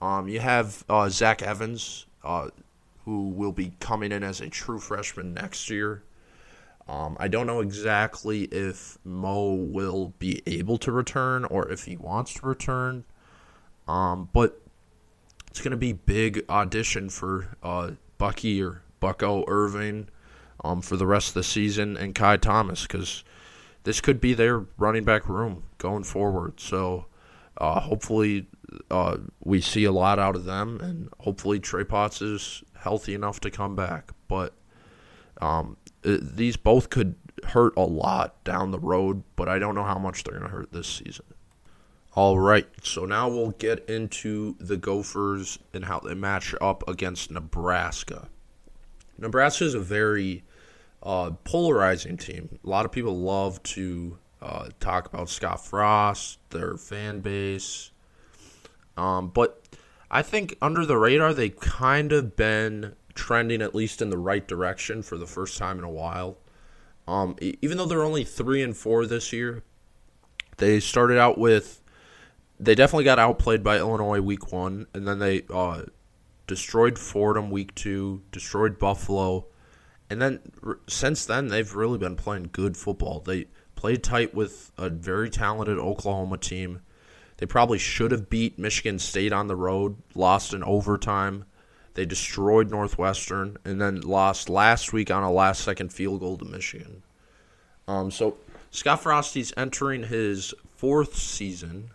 um, 0.01 0.27
you 0.27 0.39
have 0.39 0.83
uh, 0.89 1.09
Zach 1.09 1.41
Evans, 1.41 2.07
uh, 2.23 2.49
who 3.05 3.29
will 3.29 3.51
be 3.51 3.73
coming 3.79 4.11
in 4.11 4.23
as 4.23 4.41
a 4.41 4.49
true 4.49 4.79
freshman 4.79 5.33
next 5.33 5.69
year. 5.69 6.03
Um, 6.87 7.15
I 7.19 7.27
don't 7.27 7.45
know 7.45 7.61
exactly 7.61 8.43
if 8.45 8.97
Mo 9.03 9.53
will 9.53 10.13
be 10.17 10.41
able 10.47 10.79
to 10.79 10.91
return 10.91 11.45
or 11.45 11.71
if 11.71 11.83
he 11.83 11.95
wants 11.95 12.33
to 12.35 12.47
return, 12.47 13.03
um, 13.89 14.29
but 14.33 14.61
it's 15.49 15.61
going 15.61 15.71
to 15.71 15.77
be 15.77 15.93
big 15.93 16.45
audition 16.47 17.09
for 17.09 17.57
uh, 17.63 17.91
Bucky 18.19 18.61
or 18.61 18.83
Bucko 18.99 19.43
Irving 19.47 20.09
um, 20.63 20.81
for 20.81 20.95
the 20.95 21.07
rest 21.07 21.29
of 21.29 21.33
the 21.33 21.43
season 21.43 21.97
and 21.97 22.13
Kai 22.13 22.37
Thomas 22.37 22.83
because 22.83 23.23
this 23.85 23.99
could 23.99 24.21
be 24.21 24.35
their 24.35 24.59
running 24.77 25.03
back 25.03 25.27
room 25.27 25.63
going 25.79 26.03
forward. 26.03 26.59
So 26.59 27.07
uh, 27.57 27.79
hopefully 27.79 28.45
uh, 28.91 29.17
we 29.43 29.59
see 29.59 29.85
a 29.85 29.91
lot 29.91 30.19
out 30.19 30.35
of 30.35 30.45
them, 30.45 30.79
and 30.81 31.09
hopefully 31.21 31.59
Trey 31.59 31.83
Potts 31.83 32.21
is 32.21 32.63
healthy 32.77 33.15
enough 33.15 33.39
to 33.39 33.49
come 33.49 33.75
back. 33.75 34.11
But 34.27 34.53
um, 35.41 35.77
these 36.03 36.57
both 36.57 36.91
could 36.91 37.15
hurt 37.43 37.73
a 37.75 37.81
lot 37.81 38.43
down 38.43 38.69
the 38.69 38.79
road, 38.79 39.23
but 39.35 39.49
I 39.49 39.57
don't 39.57 39.73
know 39.73 39.83
how 39.83 39.97
much 39.97 40.23
they're 40.23 40.37
going 40.37 40.47
to 40.49 40.55
hurt 40.55 40.71
this 40.71 40.87
season. 40.87 41.25
All 42.15 42.39
right, 42.39 42.67
so 42.81 43.05
now 43.05 43.29
we'll 43.29 43.51
get 43.51 43.87
into 43.87 44.55
the 44.59 44.77
Gophers 44.77 45.59
and 45.75 45.85
how 45.85 45.99
they 45.99 46.15
match 46.15 46.55
up 46.59 46.87
against 46.89 47.29
Nebraska. 47.29 48.29
Nebraska 49.19 49.65
is 49.65 49.75
a 49.75 49.79
very 49.79 50.43
uh, 51.03 51.31
polarizing 51.43 52.17
team. 52.17 52.57
A 52.63 52.67
lot 52.67 52.85
of 52.85 52.91
people 52.91 53.15
love 53.15 53.61
to 53.63 54.17
uh, 54.41 54.69
talk 54.79 55.05
about 55.05 55.29
Scott 55.29 55.63
Frost, 55.63 56.39
their 56.49 56.77
fan 56.77 57.19
base, 57.19 57.91
um, 58.97 59.27
but 59.27 59.61
I 60.09 60.23
think 60.23 60.57
under 60.63 60.87
the 60.87 60.97
radar 60.97 61.31
they've 61.35 61.57
kind 61.59 62.11
of 62.11 62.35
been 62.35 62.95
trending 63.13 63.61
at 63.61 63.75
least 63.75 64.01
in 64.01 64.09
the 64.09 64.17
right 64.17 64.47
direction 64.47 65.03
for 65.03 65.15
the 65.15 65.27
first 65.27 65.59
time 65.59 65.77
in 65.77 65.83
a 65.83 65.89
while. 65.89 66.37
Um, 67.07 67.35
even 67.41 67.77
though 67.77 67.85
they're 67.85 68.03
only 68.03 68.23
three 68.23 68.63
and 68.63 68.75
four 68.75 69.05
this 69.05 69.31
year, 69.31 69.63
they 70.57 70.79
started 70.79 71.17
out 71.17 71.37
with 71.37 71.78
they 72.59 72.75
definitely 72.75 73.05
got 73.05 73.19
outplayed 73.19 73.63
by 73.63 73.77
Illinois 73.77 74.19
week 74.19 74.51
one, 74.51 74.87
and 74.93 75.07
then 75.07 75.19
they 75.19 75.43
uh, 75.53 75.83
destroyed 76.47 76.99
Fordham 76.99 77.49
week 77.49 77.73
two, 77.75 78.21
destroyed 78.31 78.77
Buffalo, 78.77 79.45
and 80.09 80.21
then 80.21 80.39
since 80.87 81.25
then 81.25 81.47
they've 81.47 81.73
really 81.73 81.97
been 81.97 82.15
playing 82.15 82.49
good 82.51 82.75
football. 82.75 83.21
They 83.21 83.45
played 83.75 84.03
tight 84.03 84.33
with 84.33 84.71
a 84.77 84.89
very 84.89 85.29
talented 85.29 85.77
Oklahoma 85.77 86.37
team. 86.37 86.81
They 87.37 87.45
probably 87.45 87.77
should 87.77 88.11
have 88.11 88.29
beat 88.29 88.59
Michigan 88.59 88.99
State 88.99 89.31
on 89.31 89.47
the 89.47 89.55
road, 89.55 89.95
lost 90.13 90.53
in 90.53 90.61
overtime. 90.63 91.45
They 91.93 92.05
destroyed 92.05 92.69
Northwestern 92.69 93.57
and 93.63 93.79
then 93.79 94.01
lost 94.01 94.49
last 94.49 94.91
week 94.91 95.09
on 95.09 95.23
a 95.23 95.31
last 95.31 95.63
second 95.63 95.93
field 95.93 96.19
goal 96.19 96.37
to 96.37 96.45
Michigan. 96.45 97.03
Um, 97.87 98.11
so 98.11 98.37
Scott 98.71 99.01
Frosty's 99.03 99.53
entering 99.55 100.03
his 100.03 100.53
fourth 100.75 101.15
season. 101.15 101.91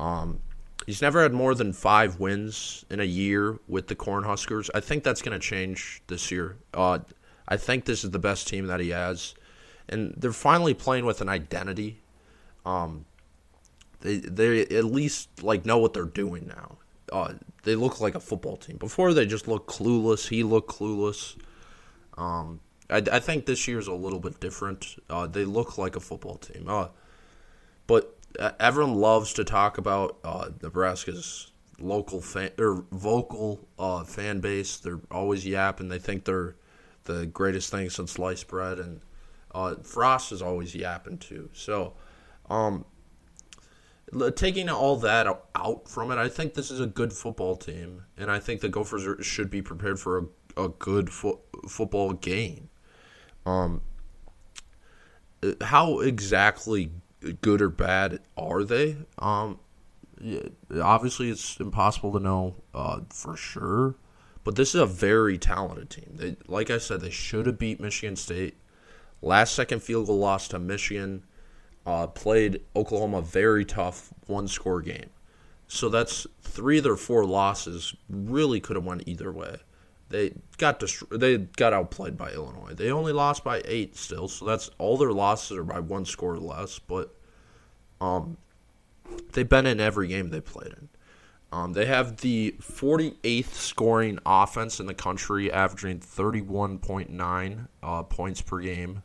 Um, 0.00 0.40
He's 0.86 1.02
never 1.02 1.22
had 1.22 1.32
more 1.32 1.54
than 1.54 1.72
five 1.72 2.18
wins 2.18 2.84
in 2.90 3.00
a 3.00 3.04
year 3.04 3.58
with 3.68 3.86
the 3.86 3.94
Cornhuskers. 3.94 4.70
I 4.74 4.80
think 4.80 5.04
that's 5.04 5.22
going 5.22 5.38
to 5.38 5.46
change 5.46 6.02
this 6.06 6.30
year. 6.30 6.56
Uh, 6.72 7.00
I 7.46 7.56
think 7.58 7.84
this 7.84 8.02
is 8.02 8.10
the 8.10 8.18
best 8.18 8.48
team 8.48 8.66
that 8.66 8.80
he 8.80 8.90
has, 8.90 9.34
and 9.88 10.14
they're 10.16 10.32
finally 10.32 10.74
playing 10.74 11.04
with 11.04 11.20
an 11.20 11.28
identity. 11.28 12.00
Um, 12.64 13.04
they 14.00 14.16
they 14.16 14.62
at 14.62 14.84
least 14.84 15.28
like 15.42 15.64
know 15.64 15.78
what 15.78 15.92
they're 15.92 16.04
doing 16.06 16.46
now. 16.48 16.78
Uh, 17.12 17.34
they 17.64 17.74
look 17.74 18.00
like 18.00 18.14
a 18.14 18.20
football 18.20 18.56
team. 18.56 18.76
Before 18.76 19.12
they 19.12 19.26
just 19.26 19.46
looked 19.46 19.68
clueless. 19.70 20.28
He 20.28 20.42
looked 20.42 20.70
clueless. 20.70 21.36
Um, 22.16 22.60
I, 22.88 23.02
I 23.12 23.20
think 23.20 23.46
this 23.46 23.68
year's 23.68 23.86
a 23.86 23.94
little 23.94 24.20
bit 24.20 24.40
different. 24.40 24.96
Uh, 25.10 25.26
they 25.26 25.44
look 25.44 25.76
like 25.76 25.94
a 25.94 26.00
football 26.00 26.36
team. 26.36 26.64
Uh, 26.66 26.88
everyone 28.58 28.94
loves 28.94 29.32
to 29.34 29.44
talk 29.44 29.78
about 29.78 30.18
uh, 30.24 30.50
Nebraska's 30.62 31.52
local 31.78 32.20
fan 32.20 32.50
or 32.58 32.84
vocal 32.92 33.68
uh, 33.78 34.04
fan 34.04 34.40
base. 34.40 34.78
They're 34.78 35.00
always 35.10 35.46
yapping. 35.46 35.88
They 35.88 35.98
think 35.98 36.24
they're 36.24 36.56
the 37.04 37.26
greatest 37.26 37.70
thing 37.70 37.90
since 37.90 38.12
sliced 38.12 38.48
bread, 38.48 38.78
and 38.78 39.00
uh, 39.54 39.76
Frost 39.82 40.32
is 40.32 40.42
always 40.42 40.74
yapping 40.74 41.18
too. 41.18 41.50
So, 41.52 41.94
um, 42.48 42.84
taking 44.36 44.68
all 44.68 44.96
that 44.96 45.26
out 45.54 45.88
from 45.88 46.10
it, 46.10 46.18
I 46.18 46.28
think 46.28 46.54
this 46.54 46.70
is 46.70 46.80
a 46.80 46.86
good 46.86 47.12
football 47.12 47.56
team, 47.56 48.04
and 48.16 48.30
I 48.30 48.38
think 48.38 48.60
the 48.60 48.68
Gophers 48.68 49.06
are, 49.06 49.22
should 49.22 49.50
be 49.50 49.62
prepared 49.62 49.98
for 49.98 50.18
a, 50.56 50.64
a 50.64 50.68
good 50.68 51.10
fo- 51.10 51.40
football 51.68 52.12
game. 52.12 52.68
Um, 53.46 53.80
how 55.62 56.00
exactly 56.00 56.90
good 57.40 57.60
or 57.62 57.70
bad 57.70 58.20
are 58.36 58.64
they? 58.64 58.96
Um, 59.18 59.58
yeah, 60.20 60.40
obviously, 60.82 61.30
it's 61.30 61.58
impossible 61.58 62.12
to 62.12 62.20
know 62.20 62.56
uh, 62.74 63.00
for 63.10 63.36
sure, 63.36 63.94
but 64.44 64.56
this 64.56 64.74
is 64.74 64.80
a 64.80 64.86
very 64.86 65.38
talented 65.38 65.90
team. 65.90 66.12
They, 66.14 66.36
like 66.46 66.70
I 66.70 66.78
said, 66.78 67.00
they 67.00 67.10
should 67.10 67.46
have 67.46 67.58
beat 67.58 67.80
Michigan 67.80 68.16
State. 68.16 68.56
Last 69.22 69.54
second 69.54 69.82
field 69.82 70.06
goal 70.06 70.18
loss 70.18 70.48
to 70.48 70.58
Michigan 70.58 71.24
uh, 71.86 72.06
played 72.06 72.62
Oklahoma 72.76 73.22
very 73.22 73.64
tough 73.64 74.12
one 74.26 74.48
score 74.48 74.82
game. 74.82 75.10
So 75.68 75.88
that's 75.88 76.26
three 76.42 76.78
of 76.78 76.84
their 76.84 76.96
four 76.96 77.24
losses 77.24 77.94
really 78.08 78.60
could 78.60 78.76
have 78.76 78.84
went 78.84 79.04
either 79.06 79.30
way. 79.30 79.56
They 80.10 80.32
got 80.58 80.80
dist- 80.80 81.04
they 81.10 81.38
got 81.38 81.72
outplayed 81.72 82.16
by 82.16 82.32
Illinois. 82.32 82.74
They 82.74 82.90
only 82.90 83.12
lost 83.12 83.44
by 83.44 83.62
eight 83.64 83.96
still, 83.96 84.28
so 84.28 84.44
that's 84.44 84.68
all 84.76 84.96
their 84.96 85.12
losses 85.12 85.56
are 85.56 85.64
by 85.64 85.80
one 85.80 86.04
score 86.04 86.34
or 86.34 86.40
less. 86.40 86.80
But 86.80 87.14
um, 88.00 88.36
they've 89.32 89.48
been 89.48 89.66
in 89.66 89.80
every 89.80 90.08
game 90.08 90.30
they 90.30 90.40
played 90.40 90.72
in. 90.72 90.88
Um, 91.52 91.72
they 91.72 91.86
have 91.86 92.18
the 92.18 92.54
48th 92.60 93.54
scoring 93.54 94.18
offense 94.24 94.78
in 94.78 94.86
the 94.86 94.94
country, 94.94 95.50
averaging 95.50 96.00
31.9 96.00 97.68
uh, 97.82 98.02
points 98.04 98.40
per 98.40 98.60
game. 98.60 99.02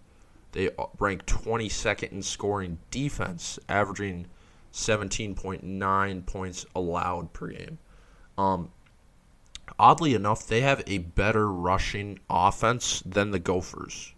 They 0.51 0.69
rank 0.99 1.25
22nd 1.25 2.11
in 2.11 2.21
scoring 2.21 2.77
defense, 2.91 3.59
averaging 3.67 4.27
17.9 4.73 6.25
points 6.25 6.65
allowed 6.75 7.33
per 7.33 7.47
game. 7.47 7.79
Um, 8.37 8.71
oddly 9.79 10.13
enough, 10.13 10.45
they 10.47 10.61
have 10.61 10.83
a 10.87 10.99
better 10.99 11.51
rushing 11.51 12.19
offense 12.29 13.03
than 13.05 13.31
the 13.31 13.39
Gophers. 13.39 14.13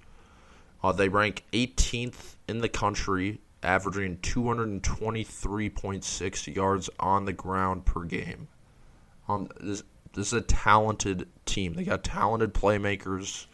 Uh, 0.83 0.91
they 0.91 1.09
rank 1.09 1.43
18th 1.53 2.35
in 2.47 2.59
the 2.59 2.69
country, 2.69 3.41
averaging 3.63 4.17
223.6 4.17 6.55
yards 6.55 6.91
on 6.99 7.25
the 7.25 7.33
ground 7.33 7.83
per 7.85 8.03
game. 8.03 8.47
Um, 9.27 9.49
this, 9.59 9.81
this 10.13 10.27
is 10.27 10.33
a 10.33 10.41
talented 10.41 11.27
team. 11.45 11.73
They 11.73 11.83
got 11.83 12.03
talented 12.03 12.53
playmakers. 12.53 13.47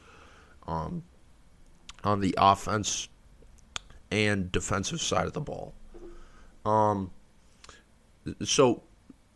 Um, 0.67 1.03
on 2.03 2.19
the 2.19 2.35
offense 2.37 3.07
and 4.11 4.51
defensive 4.51 5.01
side 5.01 5.25
of 5.25 5.33
the 5.33 5.41
ball. 5.41 5.73
Um, 6.65 7.11
so 8.43 8.83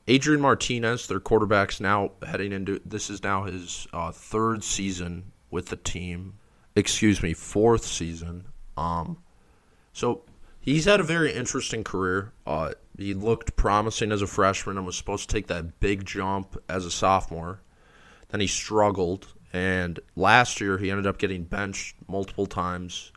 Adrian 0.08 0.42
Martinez, 0.42 1.08
their 1.08 1.20
quarterback's 1.20 1.80
now 1.80 2.12
heading 2.26 2.52
into 2.52 2.80
this 2.86 3.10
is 3.10 3.24
now 3.24 3.44
his 3.44 3.88
uh, 3.92 4.12
third 4.12 4.64
season 4.64 5.32
with 5.52 5.68
the 5.68 5.76
team. 5.76 6.36
Excuse 6.76 7.22
me, 7.22 7.34
fourth 7.34 7.84
season. 7.84 8.46
Um, 8.78 9.18
so 9.92 10.24
he's 10.60 10.86
had 10.86 11.00
a 11.00 11.04
very 11.04 11.34
interesting 11.34 11.84
career. 11.84 12.32
Uh, 12.46 12.74
he 12.98 13.14
looked 13.14 13.56
promising 13.56 14.12
as 14.12 14.22
a 14.22 14.28
freshman 14.28 14.78
and 14.78 14.86
was 14.86 14.96
supposed 14.96 15.30
to 15.30 15.36
take 15.36 15.48
that 15.48 15.80
big 15.80 16.06
jump 16.06 16.58
as 16.70 16.86
a 16.86 16.92
sophomore. 16.92 17.62
Then 18.30 18.40
he 18.40 18.48
struggled 18.48 19.28
and 19.54 20.00
last 20.16 20.60
year, 20.60 20.78
he 20.78 20.92
ended 20.92 21.08
up 21.08 21.18
getting 21.18 21.44
benched 21.44 21.96
multiple 22.08 22.46
times. 22.46 23.12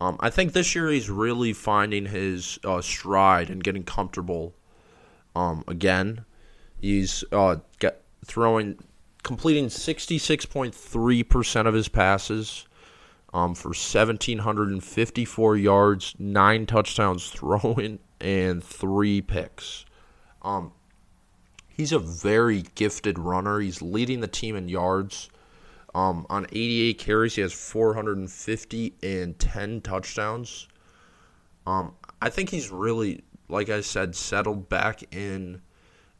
Um, 0.00 0.16
I 0.20 0.30
think 0.30 0.52
this 0.52 0.74
year 0.74 0.88
he's 0.88 1.10
really 1.10 1.52
finding 1.52 2.06
his 2.06 2.58
uh, 2.64 2.80
stride 2.80 3.50
and 3.50 3.62
getting 3.62 3.84
comfortable. 3.84 4.54
Um, 5.34 5.64
again, 5.66 6.24
he's 6.80 7.24
uh, 7.32 7.56
throwing, 8.24 8.78
completing 9.22 9.66
66.3% 9.66 11.66
of 11.66 11.74
his 11.74 11.88
passes 11.88 12.66
um, 13.32 13.54
for 13.54 13.68
1,754 13.68 15.56
yards, 15.56 16.14
nine 16.18 16.66
touchdowns 16.66 17.28
throwing, 17.30 17.98
and 18.20 18.62
three 18.62 19.20
picks. 19.20 19.84
Um, 20.42 20.72
he's 21.68 21.92
a 21.92 21.98
very 21.98 22.64
gifted 22.74 23.18
runner. 23.18 23.60
He's 23.60 23.82
leading 23.82 24.20
the 24.20 24.28
team 24.28 24.56
in 24.56 24.68
yards. 24.68 25.30
Um, 25.94 26.26
on 26.30 26.46
88 26.46 26.98
carries, 26.98 27.34
he 27.34 27.42
has 27.42 27.52
450 27.52 28.94
and 29.02 29.38
10 29.38 29.80
touchdowns. 29.82 30.68
Um, 31.66 31.94
I 32.20 32.30
think 32.30 32.50
he's 32.50 32.70
really, 32.70 33.22
like 33.52 33.68
I 33.68 33.82
said, 33.82 34.16
settled 34.16 34.68
back 34.68 35.02
in 35.14 35.62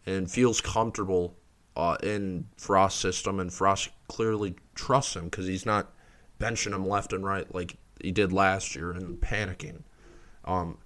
and 0.07 0.31
feels 0.31 0.61
comfortable 0.61 1.37
uh, 1.77 1.97
in 2.03 2.47
Frost's 2.57 3.01
system, 3.01 3.41
and 3.41 3.53
Frost 3.53 3.91
clearly 4.09 4.57
trusts 4.75 5.17
him 5.17 5.25
because 5.25 5.47
he's 5.47 5.67
not 5.67 5.91
benching 6.39 6.75
him 6.75 6.87
left 6.87 7.13
and 7.13 7.25
right 7.25 7.53
like 7.55 7.77
he 8.01 8.11
did 8.11 8.33
last 8.33 8.77
year 8.77 8.91
and 8.91 9.21
panicking. 9.21 9.83
Um, 10.45 10.79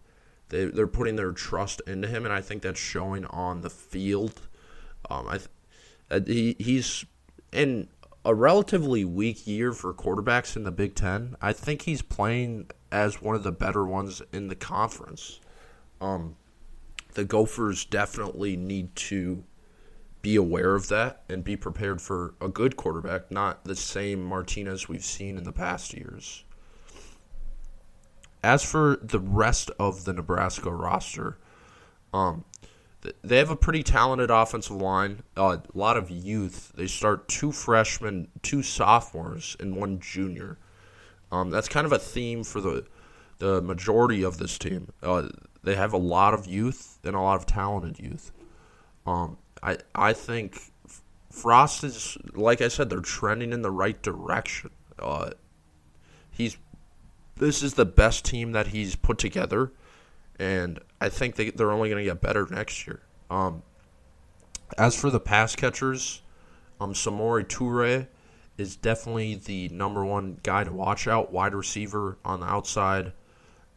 they 0.49 0.67
they're 0.67 0.87
putting 0.87 1.17
their 1.17 1.33
trust 1.33 1.83
into 1.87 2.09
him, 2.09 2.25
and 2.25 2.33
I 2.33 2.41
think 2.41 2.63
that's 2.63 2.81
showing 2.81 3.27
on 3.27 3.63
the 3.63 3.71
field. 3.71 4.49
Um, 5.11 5.27
I 5.29 5.41
uh, 6.11 6.21
he 6.25 6.55
he's 6.59 7.05
in 7.53 7.89
a 8.25 8.35
relatively 8.35 9.05
weak 9.05 9.47
year 9.47 9.73
for 9.73 9.93
quarterbacks 9.95 10.57
in 10.57 10.65
the 10.65 10.73
Big 10.73 10.95
Ten. 10.95 11.37
I 11.41 11.53
think 11.53 11.83
he's 11.83 12.03
playing 12.03 12.71
as 12.93 13.21
one 13.21 13.35
of 13.35 13.43
the 13.43 13.53
better 13.53 13.85
ones 13.85 14.23
in 14.33 14.49
the 14.49 14.55
conference. 14.55 15.41
Um, 16.01 16.37
the 17.15 17.25
Gophers 17.25 17.85
definitely 17.85 18.57
need 18.57 18.95
to 18.97 19.45
be 20.23 20.37
aware 20.37 20.75
of 20.75 20.89
that 20.89 21.23
and 21.29 21.45
be 21.45 21.57
prepared 21.57 22.03
for 22.03 22.35
a 22.41 22.49
good 22.49 22.77
quarterback, 22.77 23.31
not 23.31 23.65
the 23.65 23.77
same 23.77 24.25
Martinez 24.25 24.89
we've 24.89 25.05
seen 25.05 25.39
in 25.39 25.45
the 25.45 25.53
past 25.53 25.95
years. 25.95 26.45
As 28.43 28.65
for 28.65 28.99
the 29.03 29.21
rest 29.21 29.71
of 29.79 30.05
the 30.05 30.13
Nebraska 30.13 30.71
roster, 30.71 31.39
um, 32.13 32.45
they 33.23 33.39
have 33.39 33.51
a 33.51 33.57
pretty 33.57 33.83
talented 33.83 34.31
offensive 34.31 34.77
line, 34.77 35.23
a 35.37 35.61
lot 35.75 35.97
of 35.97 36.11
youth. 36.11 36.73
They 36.75 36.87
start 36.87 37.29
two 37.29 37.53
freshmen, 37.53 38.29
two 38.43 38.63
sophomores, 38.63 39.57
and 39.61 39.77
one 39.77 40.01
junior. 40.01 40.59
Um, 41.31 41.51
that's 41.51 41.69
kind 41.69 41.87
of 41.87 41.93
a 41.93 41.99
theme 41.99 42.45
for 42.45 42.61
the 42.61 42.87
the 43.39 43.61
majority 43.61 44.23
of 44.23 44.39
this 44.39 44.59
team. 44.59 44.93
Uh, 45.03 45.29
they 45.67 45.75
have 45.75 45.93
a 45.93 45.99
lot 45.99 46.33
of 46.33 46.47
youth 46.47 46.99
and 47.05 47.15
a 47.15 47.21
lot 47.21 47.37
of 47.37 47.45
talented 47.45 47.99
youth. 47.99 48.33
Um, 49.07 49.37
I 49.63 49.79
I 49.95 50.13
think 50.15 50.61
Frost 51.31 51.85
is 51.85 52.17
like 52.33 52.63
I 52.63 52.69
said, 52.69 52.89
they're 52.89 53.01
trending 53.01 53.53
in 53.53 53.63
the 53.63 53.71
right 53.71 54.01
direction. 54.01 54.71
Uh, 54.99 55.31
he's 56.31 56.57
this 57.37 57.63
is 57.63 57.75
the 57.75 57.85
best 57.85 58.25
team 58.25 58.53
that 58.53 58.69
he's 58.69 58.97
put 58.97 59.19
together 59.19 59.73
and 60.39 60.79
I 61.01 61.09
think 61.09 61.37
they, 61.37 61.51
they're 61.51 61.73
only 61.73 61.89
going 61.89 62.05
to 62.05 62.11
get 62.11 62.21
better 62.21 62.47
next 62.51 62.87
year. 62.87 63.01
Um, 63.31 63.63
as 64.79 64.99
for 64.99 65.11
the 65.11 65.21
pass 65.21 65.57
catchers, 65.57 66.23
um, 66.81 66.93
Samori 66.93 67.45
Toure 67.45 68.07
is 68.59 68.77
definitely 68.77 69.35
the 69.37 69.69
number 69.69 70.05
one 70.05 70.39
guy 70.43 70.65
to 70.65 70.73
watch 70.73 71.07
out. 71.07 71.33
Wide 71.33 71.55
receiver 71.55 72.19
on 72.25 72.41
the 72.41 72.47
outside. 72.47 73.13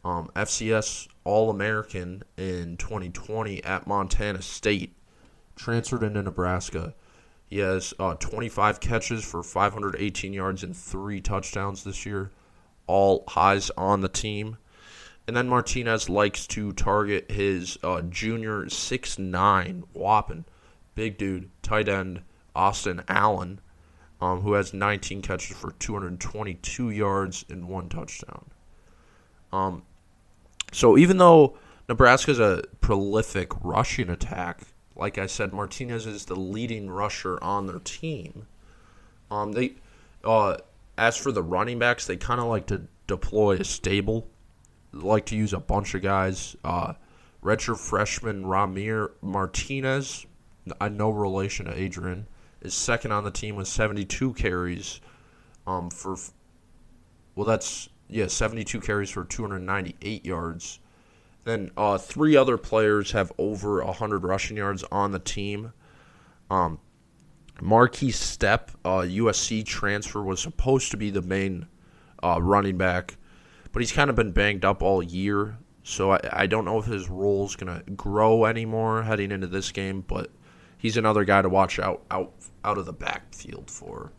Um, 0.04 0.30
FCS 0.34 1.08
All 1.24 1.50
American 1.50 2.22
in 2.36 2.76
2020 2.76 3.62
at 3.64 3.86
Montana 3.86 4.42
State. 4.42 4.96
Transferred 5.56 6.02
into 6.02 6.22
Nebraska. 6.22 6.94
He 7.48 7.58
has 7.58 7.92
uh, 7.98 8.14
25 8.14 8.80
catches 8.80 9.24
for 9.24 9.42
518 9.42 10.32
yards 10.32 10.62
and 10.62 10.74
three 10.76 11.20
touchdowns 11.20 11.84
this 11.84 12.06
year. 12.06 12.30
All 12.86 13.24
highs 13.28 13.70
on 13.76 14.00
the 14.00 14.08
team. 14.08 14.56
And 15.26 15.36
then 15.36 15.48
Martinez 15.48 16.08
likes 16.08 16.46
to 16.48 16.72
target 16.72 17.30
his 17.30 17.78
uh, 17.82 18.02
junior 18.02 18.68
six 18.68 19.18
nine 19.18 19.84
whopping 19.92 20.44
big 20.94 21.18
dude 21.18 21.50
tight 21.62 21.88
end 21.88 22.22
Austin 22.54 23.02
Allen, 23.08 23.60
um, 24.20 24.40
who 24.40 24.54
has 24.54 24.74
19 24.74 25.22
catches 25.22 25.56
for 25.56 25.72
222 25.72 26.90
yards 26.90 27.44
and 27.48 27.68
one 27.68 27.88
touchdown. 27.88 28.50
Um, 29.52 29.82
so 30.72 30.96
even 30.96 31.18
though 31.18 31.56
Nebraska's 31.88 32.38
a 32.38 32.62
prolific 32.80 33.52
rushing 33.62 34.10
attack, 34.10 34.62
like 34.96 35.18
I 35.18 35.26
said, 35.26 35.52
Martinez 35.52 36.06
is 36.06 36.26
the 36.26 36.36
leading 36.36 36.90
rusher 36.90 37.42
on 37.42 37.66
their 37.66 37.80
team. 37.80 38.46
Um, 39.30 39.52
they, 39.52 39.74
uh, 40.24 40.58
as 40.98 41.16
for 41.16 41.32
the 41.32 41.42
running 41.42 41.78
backs, 41.78 42.06
they 42.06 42.16
kind 42.16 42.40
of 42.40 42.46
like 42.46 42.66
to 42.66 42.82
deploy 43.06 43.56
a 43.56 43.64
stable 43.64 44.28
like 44.92 45.26
to 45.26 45.36
use 45.36 45.52
a 45.52 45.60
bunch 45.60 45.94
of 45.94 46.02
guys. 46.02 46.56
Uh, 46.64 46.94
freshman 47.42 48.44
Ramir 48.44 49.10
Martinez, 49.22 50.26
I 50.80 50.88
no 50.88 51.10
relation 51.10 51.66
to 51.66 51.78
Adrian, 51.78 52.26
is 52.60 52.74
second 52.74 53.12
on 53.12 53.24
the 53.24 53.30
team 53.30 53.56
with 53.56 53.68
72 53.68 54.34
carries. 54.34 55.00
Um, 55.66 55.90
for 55.90 56.16
well, 57.34 57.46
that's 57.46 57.88
yeah, 58.10 58.26
72 58.26 58.80
carries 58.80 59.10
for 59.10 59.24
298 59.24 60.24
yards, 60.24 60.80
Then 61.44 61.70
uh, 61.76 61.98
three 61.98 62.36
other 62.36 62.56
players 62.58 63.12
have 63.12 63.32
over 63.38 63.82
100 63.84 64.24
rushing 64.24 64.56
yards 64.56 64.84
on 64.90 65.12
the 65.12 65.18
team. 65.18 65.72
Um, 66.50 66.78
Markese 67.60 68.14
Stepp, 68.14 68.70
uh, 68.84 69.06
USC 69.06 69.64
transfer, 69.64 70.22
was 70.22 70.40
supposed 70.40 70.90
to 70.90 70.96
be 70.96 71.10
the 71.10 71.22
main 71.22 71.66
uh, 72.22 72.40
running 72.40 72.76
back, 72.76 73.16
but 73.72 73.80
he's 73.80 73.92
kind 73.92 74.10
of 74.10 74.16
been 74.16 74.32
banged 74.32 74.64
up 74.64 74.82
all 74.82 75.02
year. 75.02 75.58
So 75.82 76.12
I, 76.12 76.20
I 76.32 76.46
don't 76.46 76.64
know 76.64 76.78
if 76.78 76.86
his 76.86 77.08
role 77.08 77.46
is 77.46 77.56
going 77.56 77.82
to 77.82 77.90
grow 77.92 78.44
anymore 78.44 79.02
heading 79.02 79.30
into 79.32 79.46
this 79.46 79.72
game, 79.72 80.02
but 80.06 80.30
he's 80.78 80.96
another 80.96 81.24
guy 81.24 81.42
to 81.42 81.48
watch 81.48 81.78
out 81.78 82.02
out 82.10 82.32
out 82.64 82.78
of 82.78 82.86
the 82.86 82.92
backfield 82.92 83.70
for. 83.70 84.12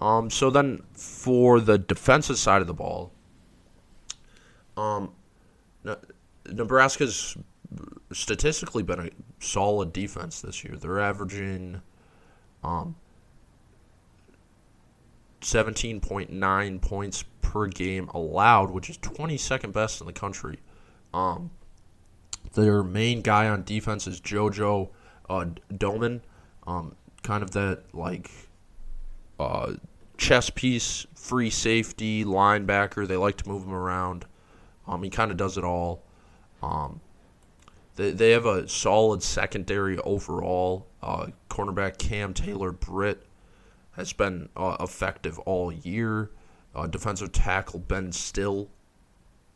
Um, 0.00 0.30
so 0.30 0.50
then 0.50 0.82
for 0.92 1.60
the 1.60 1.78
defensive 1.78 2.38
side 2.38 2.60
of 2.60 2.66
the 2.66 2.74
ball, 2.74 3.12
um, 4.76 5.12
Nebraska's 6.46 7.36
statistically 8.12 8.82
been 8.82 9.00
a 9.00 9.10
solid 9.40 9.92
defense 9.92 10.40
this 10.40 10.64
year. 10.64 10.76
They're 10.76 11.00
averaging 11.00 11.82
um, 12.62 12.96
17.9 15.40 16.82
points 16.82 17.24
per 17.42 17.66
game 17.66 18.08
allowed, 18.08 18.70
which 18.70 18.90
is 18.90 18.98
22nd 18.98 19.72
best 19.72 20.00
in 20.00 20.06
the 20.06 20.12
country. 20.12 20.58
Um, 21.12 21.50
their 22.54 22.82
main 22.82 23.22
guy 23.22 23.48
on 23.48 23.62
defense 23.64 24.06
is 24.06 24.20
JoJo 24.20 24.88
uh, 25.28 25.44
Domann, 25.72 26.20
um, 26.66 26.94
kind 27.22 27.42
of 27.42 27.50
that 27.52 27.82
like 27.94 28.30
uh, 29.38 29.74
chess 30.18 30.50
piece, 30.50 31.06
free 31.14 31.48
safety, 31.48 32.24
linebacker. 32.24 33.06
They 33.06 33.16
like 33.16 33.36
to 33.38 33.48
move 33.48 33.64
him 33.64 33.72
around. 33.72 34.26
Um, 34.86 35.02
he 35.02 35.10
kind 35.10 35.30
of 35.30 35.36
does 35.36 35.56
it 35.56 35.64
all. 35.64 36.02
Um, 36.62 37.00
they, 37.96 38.10
they 38.10 38.30
have 38.32 38.44
a 38.44 38.68
solid 38.68 39.22
secondary 39.22 39.96
overall. 39.98 40.86
Uh, 41.02 41.28
cornerback 41.48 41.98
Cam 41.98 42.34
Taylor 42.34 42.72
Britt 42.72 43.24
has 43.92 44.12
been 44.12 44.48
uh, 44.56 44.76
effective 44.80 45.38
all 45.40 45.72
year. 45.72 46.30
Uh, 46.74 46.86
defensive 46.86 47.32
tackle 47.32 47.80
Ben 47.80 48.12
Still, 48.12 48.68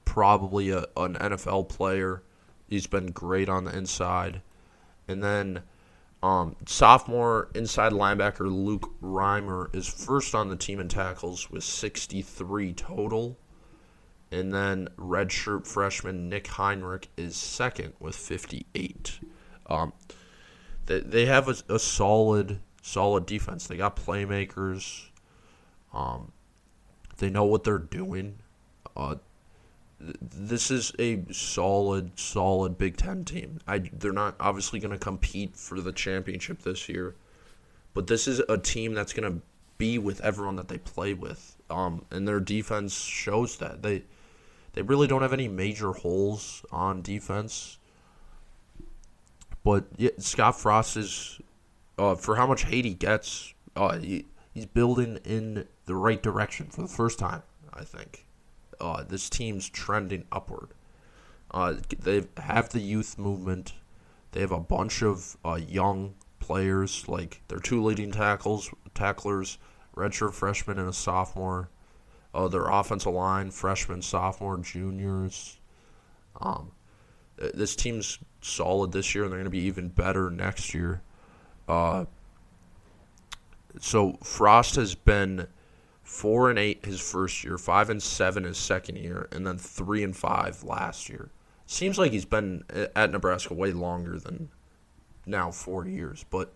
probably 0.05 0.71
a, 0.71 0.87
an 0.97 1.15
NFL 1.15 1.69
player. 1.69 2.23
He's 2.69 2.87
been 2.87 3.07
great 3.07 3.49
on 3.49 3.65
the 3.65 3.77
inside. 3.77 4.41
And 5.07 5.23
then 5.23 5.63
um, 6.23 6.57
sophomore 6.67 7.51
inside 7.55 7.93
linebacker 7.93 8.47
Luke 8.47 8.93
Reimer 9.03 9.75
is 9.75 9.89
first 9.89 10.35
on 10.35 10.49
the 10.49 10.57
team 10.57 10.79
in 10.79 10.89
tackles 10.89 11.51
with 11.51 11.65
63 11.65 12.73
total. 12.75 13.39
And 14.31 14.53
then 14.53 14.89
redshirt 14.97 15.67
freshman 15.67 16.29
Nick 16.29 16.45
Henrich 16.45 17.07
is 17.17 17.37
second 17.37 17.93
with 18.01 18.17
58. 18.17 19.21
Um, 19.67 19.93
they, 20.87 21.01
they 21.01 21.27
have 21.27 21.49
a, 21.49 21.75
a 21.75 21.79
solid 21.79 22.61
solid 22.83 23.27
defense. 23.27 23.67
They 23.67 23.77
got 23.77 23.97
playmakers. 23.97 25.07
Um, 25.93 26.33
they 27.19 27.31
know 27.31 27.45
what 27.45 27.65
they're 27.65 27.79
doing. 27.79 28.39
Uh, 28.97 29.17
this 30.21 30.71
is 30.71 30.93
a 30.99 31.25
solid, 31.33 32.19
solid 32.19 32.79
Big 32.79 32.97
Ten 32.97 33.25
team. 33.25 33.61
I, 33.67 33.79
they're 33.79 34.13
not 34.13 34.37
obviously 34.41 34.81
going 34.81 34.93
to 34.93 34.99
compete 34.99 35.57
for 35.57 35.81
the 35.81 35.93
championship 35.93 36.63
this 36.63 36.89
year, 36.89 37.15
but 37.95 38.07
this 38.07 38.27
is 38.27 38.41
a 38.49 38.59
team 38.59 38.95
that's 38.95 39.13
going 39.13 39.33
to 39.33 39.41
be 39.79 39.99
with 39.99 40.21
everyone 40.21 40.57
that 40.57 40.69
they 40.69 40.79
play 40.79 41.15
with. 41.15 41.57
Um, 41.71 42.05
and 42.11 42.27
their 42.27 42.41
defense 42.41 42.95
shows 42.95 43.57
that 43.59 43.83
they 43.83 44.05
they 44.75 44.83
really 44.83 45.07
don't 45.07 45.23
have 45.23 45.33
any 45.33 45.49
major 45.49 45.93
holes 45.93 46.65
on 46.73 47.03
defense. 47.03 47.79
But 49.65 49.85
yeah, 49.97 50.11
Scott 50.19 50.59
Frost 50.59 50.97
is, 50.97 51.41
uh, 51.99 52.15
for 52.15 52.37
how 52.37 52.47
much 52.47 52.65
hate 52.65 52.85
he 52.85 52.95
gets, 52.95 53.55
uh, 53.77 53.99
he, 53.99 54.27
he's 54.53 54.67
building 54.67 55.19
in 55.25 55.69
the 55.85 55.95
right 55.95 56.21
direction 56.23 56.67
for 56.67 56.83
the 56.83 56.89
first 56.89 57.19
time. 57.19 57.43
I 57.73 57.85
think 57.85 58.27
uh, 58.83 59.05
this 59.05 59.31
team's 59.31 59.69
trending 59.69 60.25
upward. 60.33 60.75
Uh, 61.51 61.75
they 61.99 62.25
have 62.39 62.71
the 62.71 62.81
youth 62.81 63.17
movement. 63.17 63.75
They 64.33 64.41
have 64.41 64.53
a 64.53 64.61
bunch 64.61 65.03
of 65.03 65.37
uh, 65.45 65.55
young 65.55 66.15
players, 66.41 67.07
like 67.09 67.43
their 67.49 67.59
two 67.59 67.83
leading 67.83 68.11
tackles, 68.11 68.71
tacklers, 68.95 69.59
redshirt 69.97 70.33
freshman 70.33 70.79
and 70.79 70.89
a 70.89 70.93
sophomore. 70.93 71.71
Uh, 72.35 72.49
their 72.49 72.67
offensive 72.67 73.13
line, 73.13 73.51
freshmen, 73.51 74.01
sophomore, 74.01 74.57
juniors. 74.57 75.59
Um, 76.41 76.73
this 77.37 77.77
team's 77.77 78.19
solid 78.41 78.93
this 78.93 79.15
year, 79.15 79.25
and 79.25 79.33
they're 79.33 79.39
going 79.39 79.45
to 79.45 79.51
be 79.51 79.65
even 79.65 79.89
better 79.89 80.31
next 80.31 80.73
year. 80.73 81.03
Uh, 81.69 82.07
so 83.81 84.15
Frost 84.23 84.77
has 84.77 84.95
been 84.95 85.47
four 86.13 86.51
and 86.51 86.59
eight 86.59 86.85
his 86.85 87.01
first 87.01 87.43
year, 87.43 87.57
five 87.57 87.89
and 87.89 88.03
seven 88.03 88.45
his 88.45 88.59
second 88.59 88.97
year, 88.97 89.29
and 89.33 89.47
then 89.47 89.57
three 89.57 90.05
and 90.05 90.15
five 90.15 90.63
last 90.63 91.09
year. 91.09 91.31
Seems 91.65 91.99
like 91.99 92.13
he's 92.13 92.27
been 92.27 92.65
at 92.95 93.11
Nebraska 93.11 93.55
way 93.55 93.73
longer 93.73 94.19
than 94.19 94.51
now 95.25 95.51
four 95.51 95.87
years, 95.87 96.25
but 96.29 96.53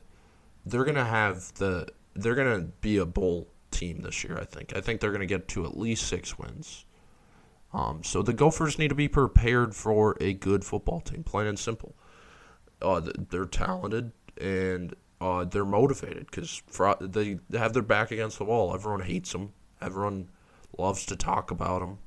they're 0.66 0.84
gonna 0.84 1.06
have 1.06 1.54
the 1.54 1.88
they're 2.14 2.34
gonna 2.34 2.68
be 2.82 2.98
a 2.98 3.06
bowl 3.06 3.48
team 3.70 4.02
this 4.02 4.22
year. 4.24 4.38
I 4.38 4.44
think. 4.44 4.76
I 4.76 4.82
think 4.82 5.00
they're 5.00 5.12
gonna 5.12 5.24
get 5.24 5.48
to 5.48 5.64
at 5.64 5.76
least 5.76 6.06
six 6.06 6.38
wins. 6.38 6.84
Um, 7.72 8.04
so 8.04 8.20
the 8.20 8.34
Gophers 8.34 8.78
need 8.78 8.88
to 8.88 8.94
be 8.94 9.08
prepared 9.08 9.74
for 9.74 10.18
a 10.20 10.34
good 10.34 10.64
football 10.64 11.00
team, 11.00 11.24
plain 11.24 11.46
and 11.46 11.58
simple. 11.58 11.94
Uh, 12.82 13.00
they're 13.30 13.46
talented 13.46 14.12
and 14.38 14.94
uh, 15.20 15.44
they're 15.44 15.64
motivated 15.64 16.26
because 16.26 16.62
they 17.00 17.38
have 17.52 17.72
their 17.72 17.82
back 17.82 18.10
against 18.10 18.38
the 18.38 18.44
wall. 18.44 18.74
Everyone 18.74 19.00
hates 19.00 19.32
them. 19.32 19.52
Everyone 19.80 20.28
loves 20.78 21.06
to 21.06 21.16
talk 21.16 21.50
about 21.50 21.80
them, 21.80 21.98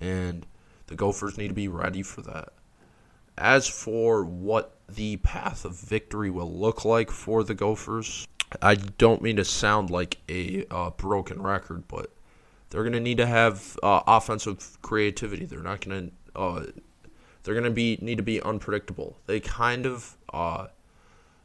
and 0.00 0.46
the 0.86 0.94
Gophers 0.94 1.38
need 1.38 1.48
to 1.48 1.54
be 1.54 1.68
ready 1.68 2.02
for 2.02 2.22
that. 2.22 2.52
As 3.36 3.66
for 3.66 4.24
what 4.24 4.76
the 4.88 5.16
path 5.18 5.64
of 5.64 5.76
victory 5.76 6.30
will 6.30 6.52
look 6.52 6.84
like 6.84 7.10
for 7.10 7.42
the 7.42 7.54
Gophers, 7.54 8.26
I 8.60 8.74
don't 8.74 9.22
mean 9.22 9.36
to 9.36 9.44
sound 9.44 9.90
like 9.90 10.18
a 10.28 10.66
uh, 10.70 10.90
broken 10.90 11.42
record, 11.42 11.88
but 11.88 12.12
they're 12.70 12.82
going 12.82 12.92
to 12.92 13.00
need 13.00 13.18
to 13.18 13.26
have 13.26 13.78
uh, 13.82 14.00
offensive 14.06 14.78
creativity. 14.82 15.44
They're 15.44 15.60
not 15.60 15.86
going 15.86 16.10
to. 16.10 16.38
Uh, 16.38 16.66
they're 17.42 17.54
going 17.54 17.64
to 17.64 17.70
be 17.70 17.98
need 18.00 18.16
to 18.16 18.22
be 18.22 18.40
unpredictable. 18.42 19.16
They 19.26 19.40
kind 19.40 19.86
of 19.86 20.16
uh, 20.32 20.66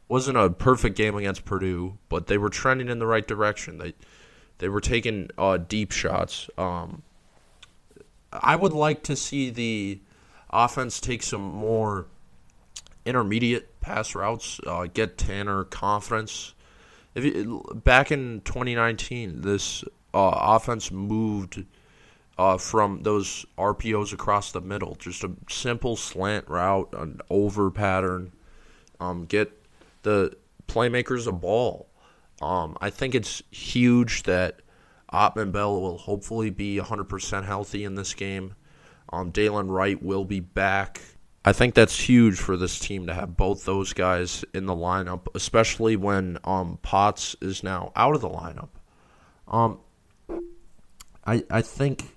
wasn't 0.08 0.38
a 0.38 0.50
perfect 0.50 0.96
game 0.96 1.16
against 1.16 1.44
Purdue, 1.44 1.98
but 2.08 2.26
they 2.26 2.38
were 2.38 2.50
trending 2.50 2.88
in 2.88 2.98
the 2.98 3.06
right 3.06 3.26
direction. 3.26 3.78
They 3.78 3.94
they 4.58 4.68
were 4.68 4.80
taking 4.80 5.30
uh, 5.36 5.58
deep 5.58 5.92
shots. 5.92 6.48
Um, 6.56 7.02
I 8.32 8.56
would 8.56 8.72
like 8.72 9.02
to 9.04 9.16
see 9.16 9.50
the 9.50 10.00
offense 10.50 11.00
take 11.00 11.22
some 11.22 11.42
more 11.42 12.06
intermediate 13.04 13.80
pass 13.80 14.14
routes, 14.14 14.60
uh, 14.66 14.86
get 14.92 15.18
Tanner 15.18 15.64
confidence. 15.64 16.54
If 17.14 17.24
you, 17.24 17.64
back 17.84 18.10
in 18.10 18.40
2019, 18.44 19.42
this 19.42 19.84
uh, 20.14 20.30
offense 20.34 20.90
moved 20.90 21.64
uh, 22.38 22.58
from 22.58 23.02
those 23.02 23.46
RPOs 23.56 24.12
across 24.12 24.52
the 24.52 24.60
middle. 24.60 24.96
Just 24.96 25.24
a 25.24 25.32
simple 25.48 25.96
slant 25.96 26.48
route, 26.48 26.88
an 26.92 27.20
over 27.30 27.70
pattern. 27.70 28.32
Um, 28.98 29.24
get 29.26 29.52
the 30.06 30.32
playmakers 30.68 31.26
a 31.26 31.32
ball. 31.32 31.90
Um, 32.40 32.78
I 32.80 32.90
think 32.90 33.14
it's 33.14 33.42
huge 33.50 34.22
that 34.22 34.62
Autman-Bell 35.12 35.80
will 35.80 35.98
hopefully 35.98 36.50
be 36.50 36.78
100% 36.78 37.44
healthy 37.44 37.82
in 37.84 37.96
this 37.96 38.14
game. 38.14 38.54
Um, 39.12 39.32
Dylan 39.32 39.68
Wright 39.68 40.00
will 40.00 40.24
be 40.24 40.38
back. 40.40 41.00
I 41.44 41.52
think 41.52 41.74
that's 41.74 41.98
huge 41.98 42.38
for 42.38 42.56
this 42.56 42.78
team 42.78 43.08
to 43.08 43.14
have 43.14 43.36
both 43.36 43.64
those 43.64 43.92
guys 43.92 44.44
in 44.54 44.66
the 44.66 44.74
lineup, 44.74 45.26
especially 45.34 45.96
when 45.96 46.38
um, 46.44 46.78
Potts 46.82 47.34
is 47.40 47.64
now 47.64 47.92
out 47.96 48.14
of 48.14 48.20
the 48.20 48.28
lineup. 48.28 48.68
Um, 49.48 49.80
I 51.24 51.44
I 51.50 51.62
think 51.62 52.15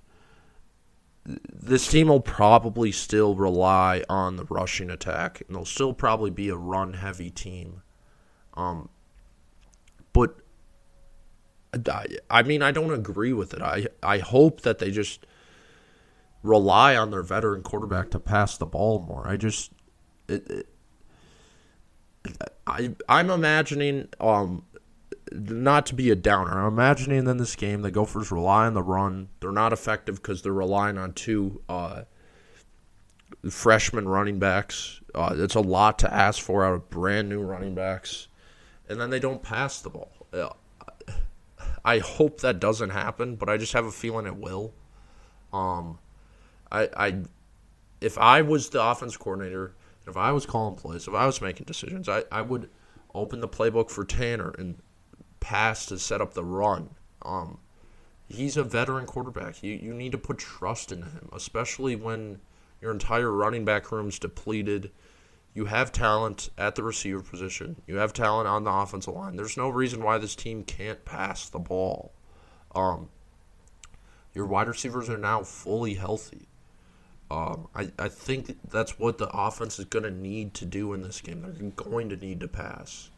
this 1.25 1.87
team 1.87 2.07
will 2.07 2.21
probably 2.21 2.91
still 2.91 3.35
rely 3.35 4.03
on 4.09 4.37
the 4.37 4.45
rushing 4.45 4.89
attack, 4.89 5.41
and 5.47 5.55
they'll 5.55 5.65
still 5.65 5.93
probably 5.93 6.31
be 6.31 6.49
a 6.49 6.55
run 6.55 6.93
heavy 6.93 7.29
team. 7.29 7.81
Um, 8.55 8.89
but 10.13 10.37
I, 11.87 12.05
I 12.29 12.43
mean, 12.43 12.61
I 12.61 12.71
don't 12.71 12.93
agree 12.93 13.33
with 13.33 13.53
it. 13.53 13.61
I 13.61 13.87
I 14.01 14.19
hope 14.19 14.61
that 14.61 14.79
they 14.79 14.91
just 14.91 15.25
rely 16.41 16.95
on 16.95 17.11
their 17.11 17.23
veteran 17.23 17.61
quarterback 17.61 18.09
to 18.11 18.19
pass 18.19 18.57
the 18.57 18.65
ball 18.65 18.99
more. 19.07 19.27
I 19.27 19.37
just 19.37 19.71
it, 20.27 20.49
it, 20.49 20.67
I 22.65 22.95
I'm 23.07 23.29
imagining 23.29 24.09
um 24.19 24.65
not 25.31 25.85
to 25.87 25.95
be 25.95 26.09
a 26.09 26.15
downer. 26.15 26.59
I'm 26.59 26.73
imagining 26.73 27.27
in 27.27 27.37
this 27.37 27.55
game 27.55 27.81
the 27.81 27.91
Gophers 27.91 28.31
rely 28.31 28.65
on 28.65 28.73
the 28.73 28.81
run. 28.83 29.29
They're 29.39 29.51
not 29.51 29.73
effective 29.73 30.15
because 30.15 30.41
they're 30.41 30.53
relying 30.53 30.97
on 30.97 31.13
two 31.13 31.61
uh, 31.69 32.03
freshman 33.49 34.07
running 34.07 34.39
backs. 34.39 35.01
Uh, 35.13 35.35
it's 35.37 35.55
a 35.55 35.61
lot 35.61 35.99
to 35.99 36.13
ask 36.13 36.41
for 36.41 36.65
out 36.65 36.73
of 36.73 36.89
brand 36.89 37.29
new 37.29 37.41
running 37.41 37.75
backs, 37.75 38.27
and 38.87 38.99
then 38.99 39.09
they 39.09 39.19
don't 39.19 39.41
pass 39.41 39.81
the 39.81 39.89
ball. 39.89 40.11
Uh, 40.33 40.49
I 41.83 41.99
hope 41.99 42.41
that 42.41 42.59
doesn't 42.59 42.89
happen, 42.89 43.35
but 43.35 43.49
I 43.49 43.57
just 43.57 43.73
have 43.73 43.85
a 43.85 43.91
feeling 43.91 44.25
it 44.25 44.35
will. 44.35 44.73
Um, 45.53 45.99
I, 46.71 46.89
I, 46.95 47.15
if 48.01 48.17
I 48.17 48.41
was 48.41 48.69
the 48.69 48.83
offense 48.83 49.17
coordinator, 49.17 49.73
if 50.07 50.17
I 50.17 50.31
was 50.31 50.45
calling 50.45 50.75
plays, 50.75 51.07
if 51.07 51.13
I 51.13 51.25
was 51.25 51.41
making 51.41 51.65
decisions, 51.65 52.09
I, 52.09 52.23
I 52.31 52.41
would 52.41 52.69
open 53.13 53.39
the 53.39 53.47
playbook 53.47 53.89
for 53.89 54.05
Tanner 54.05 54.53
and 54.57 54.77
pass 55.39 55.85
to 55.87 55.99
set 55.99 56.21
up 56.21 56.33
the 56.33 56.43
run. 56.43 56.89
Um, 57.21 57.59
he's 58.27 58.57
a 58.57 58.63
veteran 58.63 59.05
quarterback. 59.05 59.61
You 59.63 59.73
you 59.73 59.93
need 59.93 60.11
to 60.11 60.17
put 60.17 60.37
trust 60.37 60.91
in 60.91 61.01
him, 61.01 61.29
especially 61.33 61.95
when 61.95 62.39
your 62.81 62.91
entire 62.91 63.31
running 63.31 63.65
back 63.65 63.91
room's 63.91 64.19
depleted. 64.19 64.91
You 65.53 65.65
have 65.65 65.91
talent 65.91 66.49
at 66.57 66.75
the 66.75 66.83
receiver 66.83 67.21
position. 67.21 67.81
You 67.87 67.97
have 67.97 68.13
talent 68.13 68.47
on 68.47 68.63
the 68.63 68.71
offensive 68.71 69.15
line. 69.15 69.35
There's 69.35 69.57
no 69.57 69.67
reason 69.67 70.03
why 70.03 70.17
this 70.17 70.35
team 70.35 70.63
can't 70.63 71.03
pass 71.05 71.49
the 71.49 71.59
ball. 71.59 72.13
Um, 72.75 73.09
your 74.33 74.45
wide 74.45 74.67
receivers 74.67 75.09
are 75.09 75.17
now 75.17 75.41
fully 75.43 75.95
healthy. 75.95 76.47
Um, 77.31 77.67
I, 77.75 77.91
I 77.97 78.09
think 78.09 78.57
that's 78.69 78.97
what 78.97 79.17
the 79.17 79.29
offense 79.29 79.79
is 79.79 79.85
going 79.85 80.03
to 80.03 80.11
need 80.11 80.53
to 80.55 80.65
do 80.65 80.93
in 80.93 81.01
this 81.01 81.21
game. 81.21 81.41
They're 81.41 81.69
going 81.71 82.09
to 82.09 82.15
need 82.15 82.39
to 82.39 82.47
pass. 82.47 83.09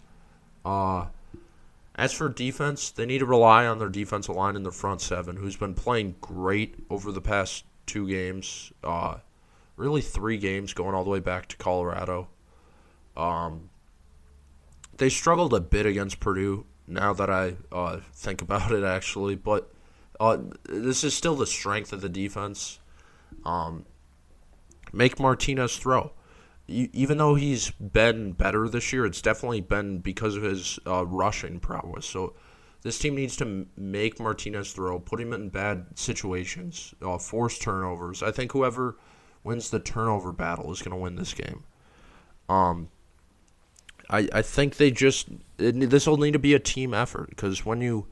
Uh, 0.66 1.08
as 2.02 2.12
for 2.12 2.28
defense, 2.28 2.90
they 2.90 3.06
need 3.06 3.20
to 3.20 3.28
rely 3.28 3.68
on 3.68 3.78
their 3.78 3.88
defensive 3.88 4.36
line 4.36 4.56
in 4.56 4.64
the 4.64 4.72
front 4.72 5.02
seven, 5.02 5.36
who's 5.36 5.56
been 5.56 5.76
playing 5.76 6.16
great 6.20 6.74
over 6.90 7.12
the 7.12 7.22
past 7.22 7.64
two 7.86 8.08
games. 8.08 8.74
Uh, 8.84 9.18
really, 9.76 10.02
three 10.02 10.38
games 10.38 10.74
going 10.74 10.96
all 10.96 11.04
the 11.04 11.12
way 11.12 11.20
back 11.20 11.48
to 11.50 11.58
Colorado. 11.58 12.28
Um, 13.16 13.70
they 14.98 15.10
struggled 15.10 15.54
a 15.54 15.60
bit 15.60 15.86
against 15.86 16.20
Purdue. 16.20 16.66
Now 16.88 17.14
that 17.14 17.30
I 17.30 17.58
uh, 17.72 18.00
think 18.14 18.42
about 18.42 18.72
it, 18.72 18.84
actually, 18.84 19.36
but 19.36 19.72
uh, 20.20 20.40
this 20.64 21.04
is 21.04 21.14
still 21.14 21.36
the 21.36 21.46
strength 21.46 21.94
of 21.94 22.02
the 22.02 22.10
defense. 22.10 22.80
Um, 23.46 23.86
make 24.92 25.20
Martinez 25.20 25.78
throw 25.78 26.14
even 26.72 27.18
though 27.18 27.36
he's 27.36 27.72
been 27.72 28.32
better 28.34 28.68
this 28.68 28.92
year, 28.94 29.06
it's 29.06 29.22
definitely 29.22 29.62
been 29.62 30.00
because 30.00 30.36
of 30.36 30.44
his 30.44 30.80
uh, 30.88 31.06
rushing 31.06 31.60
prowess. 31.60 32.06
So 32.06 32.34
this 32.82 32.98
team 32.98 33.16
needs 33.16 33.36
to 33.38 33.68
make 33.78 34.20
Martinez 34.20 34.72
throw, 34.72 35.00
put 35.00 35.22
him 35.22 35.34
in 35.34 35.50
bad 35.50 35.86
situations, 35.96 36.94
uh, 37.02 37.18
force 37.18 37.60
turnovers. 37.60 38.24
I 38.24 38.32
think 38.32 38.52
whoever 38.54 38.98
wins 39.44 39.70
the 39.70 39.80
turnover 39.80 40.32
battle 40.32 40.72
is 40.72 40.82
going 40.82 40.96
to 40.96 41.02
win 41.02 41.16
this 41.16 41.34
game. 41.34 41.64
Um, 42.50 42.90
I 44.10 44.28
I 44.34 44.42
think 44.42 44.78
they 44.78 44.92
just 44.92 45.30
this 45.58 46.08
will 46.08 46.18
need 46.18 46.34
to 46.34 46.40
be 46.40 46.54
a 46.54 46.60
team 46.60 46.94
effort 46.94 47.30
because 47.30 47.66
when 47.66 47.82
you 47.82 48.08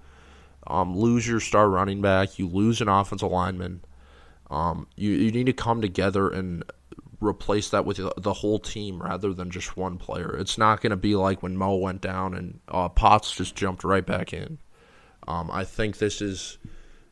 um, 0.67 0.95
lose 0.95 1.28
your 1.28 1.39
star 1.39 1.69
running 1.69 2.02
back, 2.02 2.38
you 2.38 2.48
lose 2.48 2.82
an 2.82 2.88
offensive 2.88 3.32
lineman. 3.32 3.82
Um, 4.50 4.88
you 4.95 5.12
you 5.12 5.32
need 5.32 5.45
to 5.48 5.54
come 5.54 5.82
together 5.82 6.30
and 6.30 6.63
replace 7.21 7.69
that 7.69 7.86
with 7.86 7.99
the 8.17 8.34
whole 8.34 8.60
team 8.60 9.01
rather 9.01 9.34
than 9.34 9.51
just 9.51 9.75
one 9.75 9.97
player. 9.97 10.36
It's 10.38 10.58
not 10.58 10.82
going 10.82 10.91
to 10.91 10.97
be 10.97 11.15
like 11.15 11.43
when 11.43 11.58
Mo 11.58 11.75
went 11.75 12.01
down 12.01 12.34
and 12.34 12.60
uh, 12.69 12.89
Potts 12.89 13.36
just 13.36 13.55
jumped 13.55 13.84
right 13.84 14.05
back 14.05 14.34
in. 14.34 14.60
Um, 15.27 15.49
I 15.51 15.63
think 15.63 15.97
this 15.97 16.21
is 16.21 16.58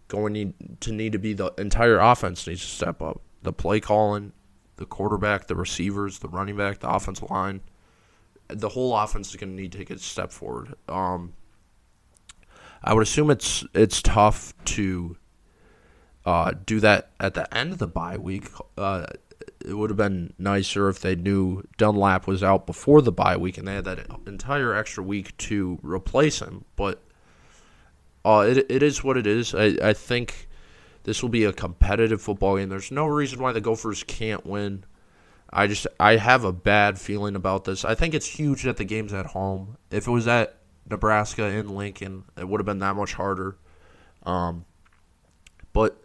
going 0.08 0.54
to 0.80 0.92
need 0.94 1.12
to 1.12 1.20
be 1.20 1.34
the 1.34 1.52
entire 1.58 2.00
offense 2.00 2.48
needs 2.48 2.62
to 2.62 2.68
step 2.68 3.02
up. 3.02 3.22
The 3.44 3.54
play 3.54 3.80
calling, 3.80 4.32
the 4.78 4.86
quarterback, 4.86 5.48
the 5.48 5.56
receivers, 5.56 6.20
the 6.20 6.30
running 6.30 6.56
back, 6.56 6.80
the 6.80 6.90
offensive 6.90 7.30
line. 7.30 7.62
The 8.48 8.70
whole 8.70 8.96
offense 8.96 9.30
is 9.30 9.36
going 9.36 9.56
to 9.56 9.62
need 9.62 9.74
to 9.74 9.78
take 9.78 9.90
a 9.90 10.00
step 10.00 10.32
forward. 10.32 10.76
Um, 10.88 11.34
I 12.82 12.94
would 12.94 13.04
assume 13.04 13.30
it's 13.30 13.66
it's 13.74 14.02
tough 14.02 14.54
to 14.66 15.18
uh, 16.26 16.54
do 16.66 16.80
that 16.80 17.12
at 17.20 17.34
the 17.34 17.54
end 17.56 17.74
of 17.74 17.80
the 17.80 17.88
bye 17.88 18.18
week. 18.18 18.50
Uh, 18.78 19.08
it 19.66 19.74
would 19.74 19.90
have 19.90 19.98
been 19.98 20.34
nicer 20.38 20.90
if 20.90 21.00
they 21.00 21.16
knew 21.16 21.64
Dunlap 21.78 22.28
was 22.28 22.44
out 22.44 22.66
before 22.66 23.02
the 23.02 23.12
bye 23.12 23.38
week 23.38 23.58
and 23.58 23.68
they 23.68 23.76
had 23.76 23.86
that 23.86 24.08
entire 24.26 24.74
extra 24.74 25.04
week 25.04 25.36
to 25.38 25.80
replace 25.82 26.40
him. 26.40 26.66
But 26.76 27.02
uh, 28.24 28.46
it 28.48 28.66
it 28.70 28.84
is 28.84 29.04
what 29.04 29.18
it 29.18 29.26
is. 29.26 29.56
I, 29.56 29.78
I 29.82 29.94
think 29.94 30.48
this 31.04 31.22
will 31.22 31.30
be 31.30 31.46
a 31.46 31.54
competitive 31.54 32.22
football 32.22 32.58
game. 32.58 32.70
There's 32.70 32.92
no 32.92 33.06
reason 33.06 33.40
why 33.40 33.54
the 33.54 33.62
Gophers 33.62 34.04
can't 34.04 34.46
win. 34.46 34.84
I 35.52 35.68
just 35.68 35.88
I 36.00 36.18
have 36.18 36.44
a 36.44 36.52
bad 36.52 37.00
feeling 37.00 37.36
about 37.36 37.64
this. 37.64 37.86
I 37.86 37.96
think 37.96 38.14
it's 38.14 38.28
huge 38.28 38.64
that 38.64 38.78
the 38.78 38.84
game's 38.84 39.14
at 39.14 39.28
home. 39.28 39.78
If 39.90 40.08
it 40.08 40.12
was 40.12 40.28
at 40.28 40.58
Nebraska 40.90 41.46
in 41.46 41.70
Lincoln, 41.70 42.26
it 42.38 42.48
would 42.48 42.60
have 42.60 42.66
been 42.66 42.80
that 42.80 42.96
much 42.96 43.14
harder. 43.14 43.58
Um, 44.24 44.66
but 45.72 46.02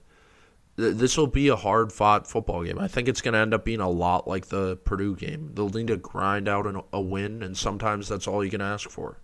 this 0.77 1.17
will 1.17 1.27
be 1.27 1.49
a 1.49 1.57
hard 1.57 1.93
fought 1.93 2.27
football 2.27 2.65
game. 2.65 2.79
I 2.79 2.89
think 2.89 3.09
it's 3.09 3.21
going 3.21 3.35
to 3.35 3.41
end 3.41 3.53
up 3.53 3.65
being 3.65 3.81
a 3.81 3.91
lot 3.91 4.27
like 4.27 4.47
the 4.47 4.77
Purdue 4.77 5.17
game. 5.17 5.51
They'll 5.55 5.69
need 5.69 5.89
to 5.89 5.97
grind 5.97 6.49
out 6.49 6.67
an, 6.67 6.81
a 6.93 7.01
win, 7.01 7.43
and 7.43 7.57
sometimes 7.57 8.09
that's 8.09 8.27
all 8.27 8.43
you 8.45 8.51
can 8.51 8.63
ask 8.63 8.89
for. 8.89 9.19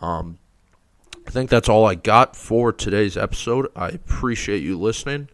Um, 0.00 0.38
I 1.26 1.30
think 1.30 1.50
that's 1.50 1.68
all 1.68 1.84
I 1.84 1.94
got 1.94 2.34
for 2.34 2.72
today's 2.72 3.16
episode. 3.16 3.66
I 3.76 3.88
appreciate 3.88 4.62
you 4.62 4.78
listening. 4.78 5.28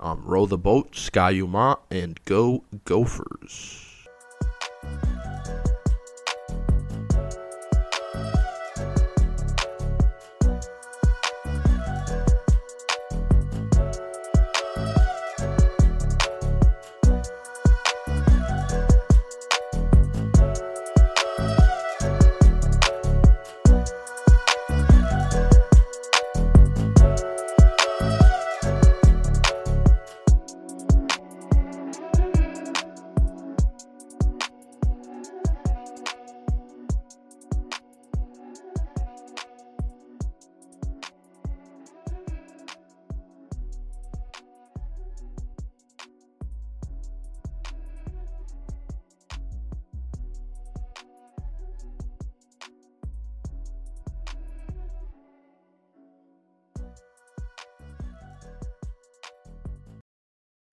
Um, 0.00 0.22
row 0.24 0.46
the 0.46 0.58
boat, 0.58 0.94
Ski-U-Mah, 0.94 1.76
and 1.90 2.22
go 2.24 2.64
Gophers. 2.84 3.87